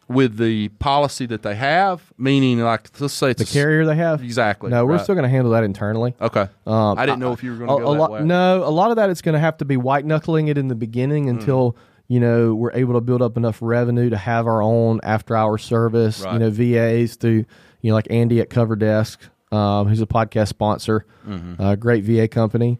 with 0.07 0.37
the 0.37 0.69
policy 0.79 1.25
that 1.27 1.41
they 1.41 1.55
have? 1.55 2.13
Meaning, 2.17 2.59
like, 2.59 2.89
let's 2.99 3.13
say 3.13 3.31
it's 3.31 3.39
The 3.39 3.45
carrier 3.59 3.85
they 3.85 3.95
have? 3.95 4.23
Exactly. 4.23 4.69
No, 4.69 4.85
we're 4.85 4.93
right. 4.93 5.01
still 5.01 5.15
going 5.15 5.23
to 5.23 5.29
handle 5.29 5.51
that 5.53 5.63
internally. 5.63 6.13
Okay. 6.21 6.47
Um, 6.67 6.97
I 6.97 7.05
didn't 7.05 7.19
know 7.19 7.31
if 7.33 7.43
you 7.43 7.51
were 7.51 7.57
going 7.57 7.69
to 7.69 7.83
go 7.85 7.91
a 7.91 7.93
that 7.93 7.99
lot, 7.99 8.11
way. 8.11 8.23
No, 8.23 8.63
a 8.63 8.69
lot 8.69 8.89
of 8.91 8.97
that 8.97 9.09
it's 9.09 9.21
going 9.21 9.33
to 9.33 9.39
have 9.39 9.57
to 9.57 9.65
be 9.65 9.77
white 9.77 10.05
knuckling 10.05 10.47
it 10.47 10.57
in 10.57 10.67
the 10.67 10.75
beginning 10.75 11.23
Hmm. 11.23 11.29
until 11.31 11.75
you 12.07 12.19
know 12.19 12.53
we're 12.53 12.71
able 12.73 12.93
to 12.93 13.01
build 13.01 13.23
up 13.23 13.35
enough 13.35 13.57
revenue 13.61 14.11
to 14.11 14.17
have 14.17 14.45
our 14.45 14.61
own 14.61 14.99
after 15.01 15.35
hour 15.35 15.57
service. 15.57 16.21
Right. 16.21 16.33
You 16.33 16.39
know, 16.39 16.49
VAs 16.51 17.15
through 17.15 17.45
you 17.81 17.89
know 17.89 17.93
like 17.95 18.07
Andy 18.11 18.39
at 18.41 18.49
Cover 18.51 18.75
Desk, 18.75 19.19
um, 19.51 19.87
who's 19.87 20.01
a 20.01 20.05
podcast 20.07 20.49
sponsor, 20.49 21.05
Mm-hmm. 21.27 21.59
uh, 21.59 21.75
great 21.75 22.03
VA 22.03 22.27
company. 22.27 22.79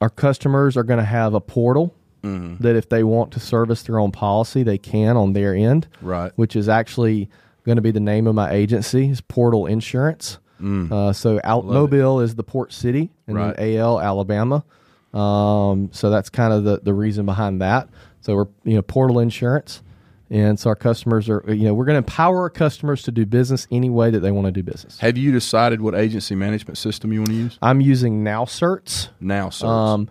Our 0.00 0.08
customers 0.08 0.78
are 0.78 0.82
going 0.84 0.98
to 0.98 1.04
have 1.04 1.34
a 1.34 1.40
portal. 1.40 1.94
Mm-hmm. 2.22 2.62
That 2.62 2.76
if 2.76 2.88
they 2.88 3.02
want 3.04 3.32
to 3.32 3.40
service 3.40 3.82
their 3.82 3.98
own 3.98 4.12
policy, 4.12 4.62
they 4.62 4.78
can 4.78 5.16
on 5.16 5.32
their 5.32 5.54
end, 5.54 5.88
Right. 6.00 6.30
which 6.36 6.54
is 6.56 6.68
actually 6.68 7.28
going 7.64 7.76
to 7.76 7.82
be 7.82 7.90
the 7.90 8.00
name 8.00 8.26
of 8.26 8.34
my 8.34 8.50
agency, 8.52 9.08
is 9.10 9.20
Portal 9.20 9.66
Insurance. 9.66 10.38
Uh, 10.64 11.12
so 11.12 11.40
Al- 11.42 11.62
Mobile 11.62 12.20
is 12.20 12.36
the 12.36 12.44
port 12.44 12.72
city, 12.72 13.10
and 13.26 13.36
Mm. 13.36 13.40
Right. 13.40 13.56
then 13.56 13.78
AL 13.78 14.00
Alabama. 14.00 14.62
Um, 15.12 15.90
so 15.92 16.08
that's 16.10 16.30
kind 16.30 16.52
of 16.52 16.64
the, 16.64 16.80
the 16.82 16.94
reason 16.94 17.26
behind 17.26 17.60
that. 17.60 17.88
So 18.20 18.36
we're 18.36 18.46
you 18.64 18.74
know 18.76 18.82
Portal 18.82 19.18
Insurance, 19.18 19.82
and 20.30 20.58
so 20.60 20.70
our 20.70 20.76
customers 20.76 21.28
are 21.28 21.42
you 21.48 21.64
know 21.64 21.74
we're 21.74 21.84
going 21.84 21.94
to 22.00 22.06
empower 22.06 22.42
our 22.42 22.50
customers 22.50 23.02
to 23.02 23.10
do 23.10 23.26
business 23.26 23.66
any 23.72 23.90
way 23.90 24.10
that 24.10 24.20
they 24.20 24.30
want 24.30 24.46
to 24.46 24.52
do 24.52 24.62
business. 24.62 24.98
Have 25.00 25.18
you 25.18 25.32
decided 25.32 25.80
what 25.80 25.94
agency 25.96 26.36
management 26.36 26.78
system 26.78 27.12
you 27.12 27.18
want 27.20 27.30
to 27.30 27.34
use? 27.34 27.58
I'm 27.60 27.80
using 27.80 28.22
NowCerts. 28.22 29.08
Now, 29.20 29.50
sir. 29.50 29.66
Um, 29.66 30.08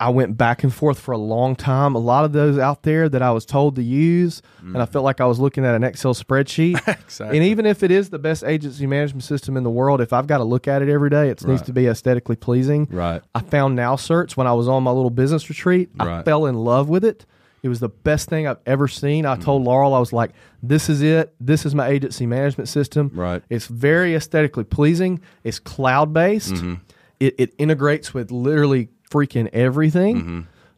I 0.00 0.10
went 0.10 0.36
back 0.36 0.64
and 0.64 0.74
forth 0.74 0.98
for 0.98 1.12
a 1.12 1.18
long 1.18 1.56
time. 1.56 1.94
A 1.94 1.98
lot 1.98 2.24
of 2.24 2.32
those 2.32 2.58
out 2.58 2.82
there 2.82 3.08
that 3.08 3.22
I 3.22 3.30
was 3.30 3.46
told 3.46 3.76
to 3.76 3.82
use, 3.82 4.42
and 4.60 4.78
I 4.78 4.86
felt 4.86 5.04
like 5.04 5.20
I 5.20 5.26
was 5.26 5.38
looking 5.38 5.64
at 5.64 5.74
an 5.74 5.84
Excel 5.84 6.14
spreadsheet. 6.14 6.80
Exactly. 7.04 7.38
And 7.38 7.46
even 7.46 7.66
if 7.66 7.82
it 7.82 7.90
is 7.90 8.10
the 8.10 8.18
best 8.18 8.42
agency 8.44 8.86
management 8.86 9.24
system 9.24 9.56
in 9.56 9.62
the 9.62 9.70
world, 9.70 10.00
if 10.00 10.12
I've 10.12 10.26
got 10.26 10.38
to 10.38 10.44
look 10.44 10.66
at 10.66 10.82
it 10.82 10.88
every 10.88 11.10
day, 11.10 11.28
it 11.28 11.44
needs 11.46 11.62
to 11.62 11.72
be 11.72 11.86
aesthetically 11.86 12.34
pleasing. 12.34 12.88
Right. 12.90 13.22
I 13.34 13.40
found 13.40 13.78
NowCerts 13.78 14.36
when 14.36 14.46
I 14.46 14.52
was 14.52 14.66
on 14.68 14.82
my 14.82 14.90
little 14.90 15.10
business 15.10 15.48
retreat. 15.48 15.90
Right. 15.94 16.20
I 16.20 16.22
fell 16.22 16.46
in 16.46 16.56
love 16.56 16.88
with 16.88 17.04
it. 17.04 17.24
It 17.62 17.68
was 17.68 17.80
the 17.80 17.88
best 17.88 18.28
thing 18.28 18.46
I've 18.46 18.58
ever 18.66 18.88
seen. 18.88 19.24
I 19.24 19.36
told 19.36 19.62
Laurel, 19.62 19.94
I 19.94 19.98
was 19.98 20.12
like, 20.12 20.32
this 20.62 20.90
is 20.90 21.00
it. 21.00 21.34
This 21.40 21.64
is 21.64 21.74
my 21.74 21.88
agency 21.88 22.26
management 22.26 22.68
system. 22.68 23.10
Right. 23.14 23.42
It's 23.48 23.68
very 23.68 24.14
aesthetically 24.14 24.64
pleasing. 24.64 25.20
It's 25.44 25.58
cloud 25.58 26.12
based. 26.12 26.52
Mm-hmm. 26.52 26.74
It, 27.20 27.34
it 27.38 27.54
integrates 27.56 28.12
with 28.12 28.30
literally 28.30 28.90
freaking 29.14 29.48
everything. 29.52 30.16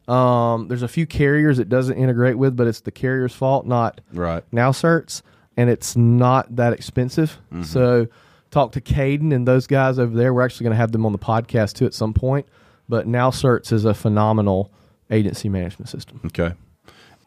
Mm-hmm. 0.07 0.11
Um, 0.12 0.68
there's 0.68 0.83
a 0.83 0.88
few 0.88 1.07
carriers 1.07 1.59
it 1.59 1.68
doesn't 1.68 1.96
integrate 1.96 2.37
with, 2.38 2.57
but 2.57 2.66
it's 2.66 2.81
the 2.81 2.92
carrier's 2.92 3.33
fault, 3.35 3.66
not 3.66 4.01
Right. 4.12 4.44
NowCerts, 4.53 5.22
and 5.57 5.68
it's 5.70 5.96
not 5.96 6.55
that 6.57 6.72
expensive. 6.72 7.38
Mm-hmm. 7.53 7.62
So 7.64 8.07
talk 8.51 8.72
to 8.72 8.81
Caden 8.81 9.35
and 9.35 9.49
those 9.49 9.66
guys 9.66 9.99
over 9.99 10.14
there. 10.16 10.33
We're 10.33 10.44
actually 10.44 10.64
going 10.64 10.75
to 10.75 10.79
have 10.79 10.92
them 10.92 11.05
on 11.07 11.12
the 11.12 11.18
podcast 11.18 11.72
too 11.75 11.87
at 11.87 11.94
some 11.94 12.12
point. 12.14 12.46
But 12.88 13.09
NowCerts 13.09 13.72
is 13.72 13.85
a 13.85 13.94
phenomenal 13.94 14.70
agency 15.11 15.49
management 15.49 15.88
system. 15.88 16.20
Okay. 16.27 16.53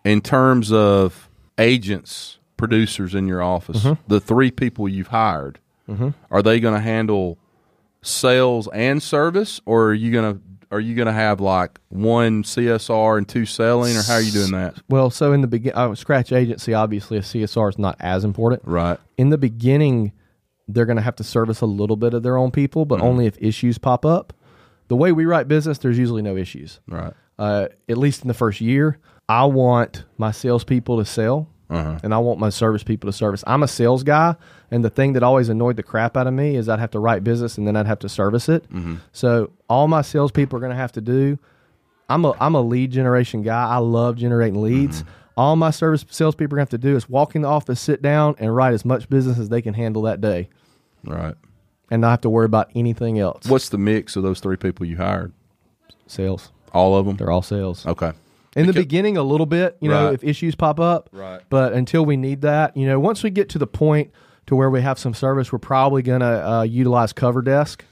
In 0.06 0.22
terms 0.22 0.72
of 0.72 1.28
agents, 1.58 2.38
producers 2.56 3.14
in 3.14 3.28
your 3.28 3.42
office, 3.42 3.84
Mm-hmm. 3.84 4.02
the 4.08 4.22
three 4.22 4.52
people 4.52 4.88
you've 4.88 5.08
hired, 5.08 5.60
are 6.32 6.42
they 6.44 6.60
going 6.62 6.76
to 6.76 6.80
handle 6.82 7.38
sales 8.02 8.70
and 8.74 9.02
service, 9.04 9.60
or 9.66 9.88
are 9.88 9.94
you 9.94 10.12
going 10.14 10.36
to 10.36 10.42
are 10.72 10.80
you 10.80 10.96
going 10.96 11.08
to 11.08 11.12
have 11.14 11.40
like 11.42 11.80
one 11.90 12.44
CSR 12.44 13.18
and 13.18 13.28
two 13.28 13.46
selling, 13.46 13.96
or 13.98 14.04
how 14.04 14.16
are 14.16 14.22
you 14.22 14.32
doing 14.32 14.52
that? 14.52 14.76
Well, 14.90 15.10
so 15.10 15.34
in 15.34 15.42
the 15.42 15.48
begin, 15.48 15.74
uh, 15.76 15.96
scratch 15.96 16.32
agency, 16.32 16.74
obviously 16.74 17.18
a 17.18 17.22
CSR 17.22 17.70
is 17.70 17.80
not 17.80 17.96
as 18.00 18.24
important. 18.24 18.62
Right. 18.66 19.00
In 19.18 19.30
the 19.30 19.38
beginning, 19.38 20.12
they're 20.68 20.86
going 20.86 20.98
to 20.98 21.04
have 21.04 21.16
to 21.16 21.24
service 21.24 21.62
a 21.62 21.66
little 21.66 21.96
bit 21.96 22.14
of 22.14 22.22
their 22.24 22.38
own 22.38 22.52
people, 22.52 22.86
but 22.86 23.02
only 23.02 23.26
if 23.26 23.36
issues 23.42 23.78
pop 23.78 24.06
up. 24.06 24.34
The 24.88 24.96
way 24.96 25.12
we 25.12 25.26
write 25.26 25.48
business, 25.48 25.80
there's 25.80 25.98
usually 25.98 26.22
no 26.22 26.36
issues. 26.38 26.80
Right. 26.88 27.14
uh, 27.40 27.68
at 27.88 27.98
least 27.98 28.22
in 28.22 28.28
the 28.28 28.34
first 28.34 28.62
year, 28.62 29.00
I 29.28 29.46
want 29.46 30.04
my 30.18 30.32
salespeople 30.32 30.98
to 30.98 31.06
sell, 31.06 31.48
Uh-huh. 31.70 32.00
and 32.04 32.14
I 32.16 32.18
want 32.18 32.40
my 32.40 32.50
service 32.50 32.84
people 32.84 33.08
to 33.12 33.16
service. 33.16 33.44
I'm 33.46 33.62
a 33.62 33.68
sales 33.68 34.02
guy, 34.04 34.36
and 34.72 34.84
the 34.84 34.90
thing 34.90 35.14
that 35.14 35.22
always 35.24 35.50
annoyed 35.50 35.76
the 35.76 35.84
crap 35.84 36.18
out 36.18 36.26
of 36.26 36.34
me 36.34 36.56
is 36.56 36.68
I'd 36.68 36.80
have 36.80 36.92
to 36.92 37.00
write 37.00 37.24
business 37.24 37.58
and 37.60 37.68
then 37.68 37.76
I'd 37.76 37.86
have 37.86 38.00
to 38.00 38.10
service 38.10 38.50
it. 38.50 38.64
Mm-hmm. 38.72 38.96
So 39.12 39.52
all 39.70 39.88
my 39.88 40.02
salespeople 40.02 40.58
are 40.58 40.60
going 40.60 40.72
to 40.72 40.76
have 40.76 40.92
to 40.94 41.02
do. 41.02 41.38
I'm 42.10 42.26
a 42.26 42.34
I'm 42.40 42.56
a 42.56 42.62
lead 42.62 42.92
generation 42.92 43.44
guy. 43.44 43.68
I 43.68 43.78
love 43.78 44.16
generating 44.16 44.62
leads. 44.64 45.04
Mm-hmm. 45.04 45.12
All 45.38 45.56
my 45.56 45.70
service 45.70 46.04
salespeople 46.10 46.56
are 46.56 46.58
going 46.58 46.66
to 46.68 46.72
have 46.74 46.82
to 46.82 46.88
do 46.88 46.96
is 46.96 47.08
walk 47.08 47.36
in 47.36 47.44
the 47.44 47.48
office, 47.48 47.80
sit 47.80 48.02
down, 48.02 48.36
and 48.40 48.54
write 48.56 48.74
as 48.74 48.84
much 48.84 49.08
business 49.08 49.38
as 49.38 49.50
they 49.50 49.62
can 49.62 49.74
handle 49.76 50.02
that 50.02 50.20
day, 50.22 50.50
Right. 51.06 51.36
and 51.92 52.02
not 52.02 52.10
have 52.10 52.22
to 52.22 52.30
worry 52.30 52.46
about 52.46 52.72
anything 52.76 53.20
else. 53.20 53.46
What's 53.48 53.70
the 53.70 53.78
mix 53.78 54.16
of 54.16 54.24
those 54.24 54.40
three 54.40 54.58
people 54.58 54.86
you 54.88 54.98
hired? 54.98 55.32
sales? 56.08 56.52
All 56.74 56.98
of 56.98 57.06
them. 57.06 57.16
They're 57.18 57.32
all 57.32 57.42
sales. 57.44 57.86
Okay. 57.86 58.12
In 58.56 58.66
the 58.68 58.74
beginning 58.74 59.18
a 59.18 59.24
little 59.24 59.46
bit 59.46 59.78
you 59.80 59.90
know 59.90 60.06
Right. 60.06 60.14
if 60.16 60.24
issues 60.24 60.56
pop 60.56 60.80
up 60.80 61.10
Right. 61.12 61.42
but 61.50 61.74
until 61.74 62.06
we 62.06 62.18
need 62.18 62.42
that 62.42 62.76
you 62.76 62.86
know 62.88 63.00
once 63.00 63.24
we 63.24 63.30
get 63.30 63.50
to 63.50 63.58
the 63.60 63.68
point 63.68 64.12
to 64.48 64.56
where 64.56 64.70
we 64.70 64.82
have 64.82 64.98
some 64.98 65.14
service 65.14 65.52
we're 65.52 65.60
probably 65.60 66.02
going 66.02 66.22
to 66.22 66.50
uh, 66.50 66.62
utilize 66.64 67.14
cover 67.14 67.42
desk 67.42 67.86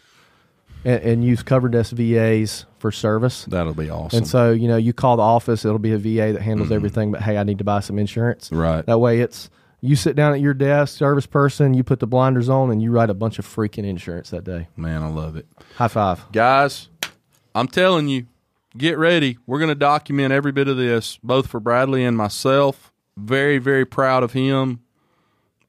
and, 0.83 1.01
and 1.03 1.23
use 1.25 1.43
cover 1.43 1.69
desk 1.69 1.93
vas 1.93 2.65
for 2.79 2.91
service 2.91 3.45
That'll 3.45 3.73
be 3.73 3.89
awesome. 3.89 4.17
and 4.19 4.27
so 4.27 4.51
you 4.51 4.67
know 4.67 4.77
you 4.77 4.93
call 4.93 5.17
the 5.17 5.23
office 5.23 5.65
it'll 5.65 5.79
be 5.79 5.91
a 5.93 5.97
va 5.97 6.33
that 6.33 6.41
handles 6.41 6.71
everything 6.71 7.11
but 7.11 7.21
hey 7.21 7.37
i 7.37 7.43
need 7.43 7.57
to 7.59 7.63
buy 7.63 7.79
some 7.79 7.99
insurance 7.99 8.45
Mm-hmm. 8.49 8.57
Right. 8.57 8.85
that 8.85 8.97
way 8.99 9.19
it's 9.21 9.49
you 9.81 9.95
sit 9.95 10.15
down 10.15 10.33
at 10.33 10.39
your 10.39 10.55
desk 10.55 10.97
service 10.97 11.27
person 11.27 11.75
you 11.75 11.83
put 11.83 11.99
the 11.99 12.07
blinders 12.07 12.49
on 12.49 12.71
and 12.71 12.81
you 12.81 12.89
write 12.91 13.11
a 13.11 13.13
bunch 13.13 13.37
of 13.37 13.45
freaking 13.45 13.85
insurance 13.85 14.31
that 14.31 14.43
day 14.43 14.67
Man, 14.75 15.03
I 15.03 15.07
love 15.09 15.35
it. 15.35 15.45
high 15.75 15.87
five 15.87 16.25
Guys, 16.31 16.89
I'm 17.53 17.67
telling 17.67 18.07
you, 18.07 18.25
get 18.77 18.97
ready. 18.97 19.37
We're 19.45 19.59
going 19.59 19.69
to 19.69 19.75
document 19.75 20.31
every 20.31 20.51
bit 20.51 20.67
of 20.67 20.77
this, 20.77 21.19
both 21.23 21.47
for 21.47 21.59
Bradley 21.59 22.03
and 22.03 22.17
myself. 22.17 22.91
Very, 23.17 23.57
very 23.57 23.85
proud 23.85 24.23
of 24.23 24.33
him. 24.33 24.81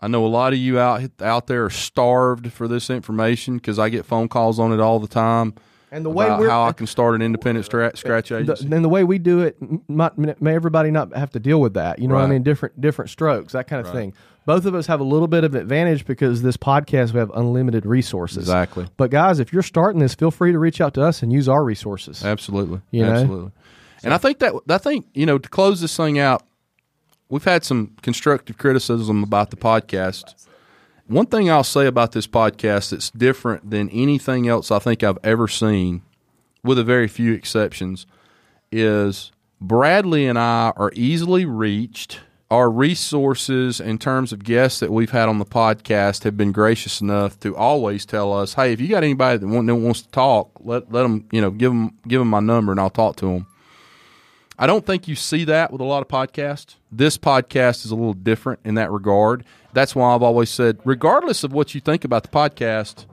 I 0.01 0.09
know 0.09 0.25
a 0.25 0.29
lot 0.29 0.53
of 0.53 0.59
you 0.59 0.79
out 0.79 1.03
out 1.21 1.49
there 1.49 1.65
are 1.65 1.71
starved 1.71 2.53
for 2.53 2.69
this 2.69 2.89
information 2.89 3.57
because 3.57 3.79
I 3.79 3.89
get 3.89 4.05
phone 4.05 4.29
calls 4.29 4.61
on 4.61 4.73
it 4.73 4.81
all 4.81 5.01
the 5.01 5.09
time. 5.09 5.55
And 5.91 6.05
the 6.05 6.11
way 6.11 6.29
how 6.29 6.65
I 6.65 6.73
can 6.73 6.87
start 6.87 7.15
an 7.15 7.23
independent 7.23 7.65
stra- 7.65 7.89
uh, 7.89 7.97
scratch 7.97 8.29
the, 8.29 8.39
agency. 8.39 8.69
then 8.69 8.83
the 8.83 8.91
way 8.91 9.05
we 9.05 9.19
do 9.19 9.41
it, 9.41 9.57
might, 9.89 10.19
may 10.19 10.55
everybody 10.55 10.91
not 10.91 11.17
have 11.17 11.31
to 11.31 11.41
deal 11.41 11.63
with 11.63 11.75
that. 11.75 11.99
You 11.99 12.09
know 12.09 12.15
what 12.15 12.25
I 12.25 12.27
mean? 12.27 12.43
Different 12.43 12.79
different 12.81 13.11
strokes, 13.11 13.55
that 13.55 13.67
kind 13.69 13.85
of 13.85 13.93
thing. 13.93 14.13
Both 14.49 14.65
of 14.65 14.75
us 14.75 14.87
have 14.87 14.99
a 14.99 15.05
little 15.05 15.29
bit 15.29 15.45
of 15.45 15.55
advantage 15.55 16.07
because 16.07 16.41
this 16.41 16.57
podcast 16.57 17.13
we 17.13 17.19
have 17.19 17.31
unlimited 17.35 17.85
resources. 17.85 18.39
Exactly. 18.39 18.87
But 18.97 19.11
guys, 19.11 19.41
if 19.41 19.53
you're 19.53 19.63
starting 19.63 20.01
this, 20.01 20.15
feel 20.15 20.31
free 20.31 20.53
to 20.53 20.59
reach 20.59 20.81
out 20.81 20.95
to 20.95 21.03
us 21.03 21.23
and 21.23 21.31
use 21.31 21.51
our 21.51 21.63
resources. 21.63 22.25
Absolutely. 22.25 22.81
You 22.91 23.05
know? 23.05 23.13
Absolutely. 23.13 23.53
And 24.03 24.15
I 24.15 24.17
think 24.17 24.39
that 24.39 24.55
I 24.71 24.79
think, 24.79 25.05
you 25.13 25.27
know, 25.27 25.37
to 25.37 25.49
close 25.51 25.83
this 25.83 25.95
thing 25.95 26.19
out, 26.19 26.47
we've 27.29 27.45
had 27.45 27.63
some 27.63 27.95
constructive 28.01 28.57
criticism 28.57 29.23
about 29.23 29.51
the 29.51 29.57
podcast. 29.59 30.47
One 31.07 31.27
thing 31.27 31.51
I'll 31.51 31.63
say 31.63 31.87
about 31.87 32.13
this 32.13 32.27
podcast 32.27 32.93
that's 32.93 33.11
different 33.11 33.71
than 33.71 33.91
anything 33.91 34.49
else 34.49 34.71
I 34.71 34.79
think 34.79 35.05
I've 35.05 35.19
ever 35.23 35.47
seen, 35.47 36.01
with 36.65 36.79
a 36.79 36.85
very 36.85 37.07
few 37.07 37.35
exceptions, 37.35 38.07
is 38.73 39.31
Bradley 39.61 40.27
and 40.27 40.39
I 40.39 40.73
are 40.75 40.91
easily 40.95 41.45
reached. 41.45 42.21
Our 42.51 42.71
resources 42.71 43.79
in 43.79 43.99
terms 43.99 44.33
of 44.33 44.43
guests 44.43 44.81
that 44.81 44.91
we've 44.91 45.11
had 45.11 45.29
on 45.29 45.39
the 45.39 45.45
podcast 45.45 46.25
have 46.25 46.37
been 46.37 46.51
gracious 46.53 47.03
enough 47.03 47.39
to 47.41 47.55
always 47.55 48.07
tell 48.07 48.33
us, 48.33 48.55
"Hey, 48.55 48.73
if 48.73 48.81
you 48.81 48.89
got 48.89 49.03
anybody 49.03 49.39
that, 49.39 49.47
wants 49.47 50.03
to 50.03 50.09
talk, 50.09 50.51
let 50.61 50.91
let 50.91 51.03
them, 51.03 51.27
you 51.31 51.43
know, 51.43 51.51
give 51.51 51.73
them 51.73 51.93
give 52.07 52.21
them 52.21 52.29
my 52.29 52.41
number 52.41 52.73
and 52.73 52.81
I'll 52.81 52.89
talk 52.89 53.17
to 53.17 53.27
them." 53.27 53.47
I 54.59 54.67
don't 54.67 54.85
think 54.85 55.07
you 55.07 55.15
see 55.15 55.45
that 55.45 55.71
with 55.71 55.81
a 55.81 55.85
lot 55.85 56.03
of 56.03 56.09
podcasts. 56.09 56.75
This 56.91 57.17
podcast 57.17 57.85
is 57.85 57.93
a 57.93 57.95
little 57.95 58.15
different 58.15 58.61
in 58.65 58.75
that 58.75 58.91
regard. 58.91 59.45
That's 59.73 59.95
why 59.95 60.15
I've 60.15 60.23
always 60.23 60.51
said, 60.51 60.79
regardless 60.85 61.45
of 61.45 61.53
what 61.53 61.75
you 61.75 61.81
think 61.81 62.05
about 62.05 62.25
the 62.25 62.29
podcast, 62.31 63.07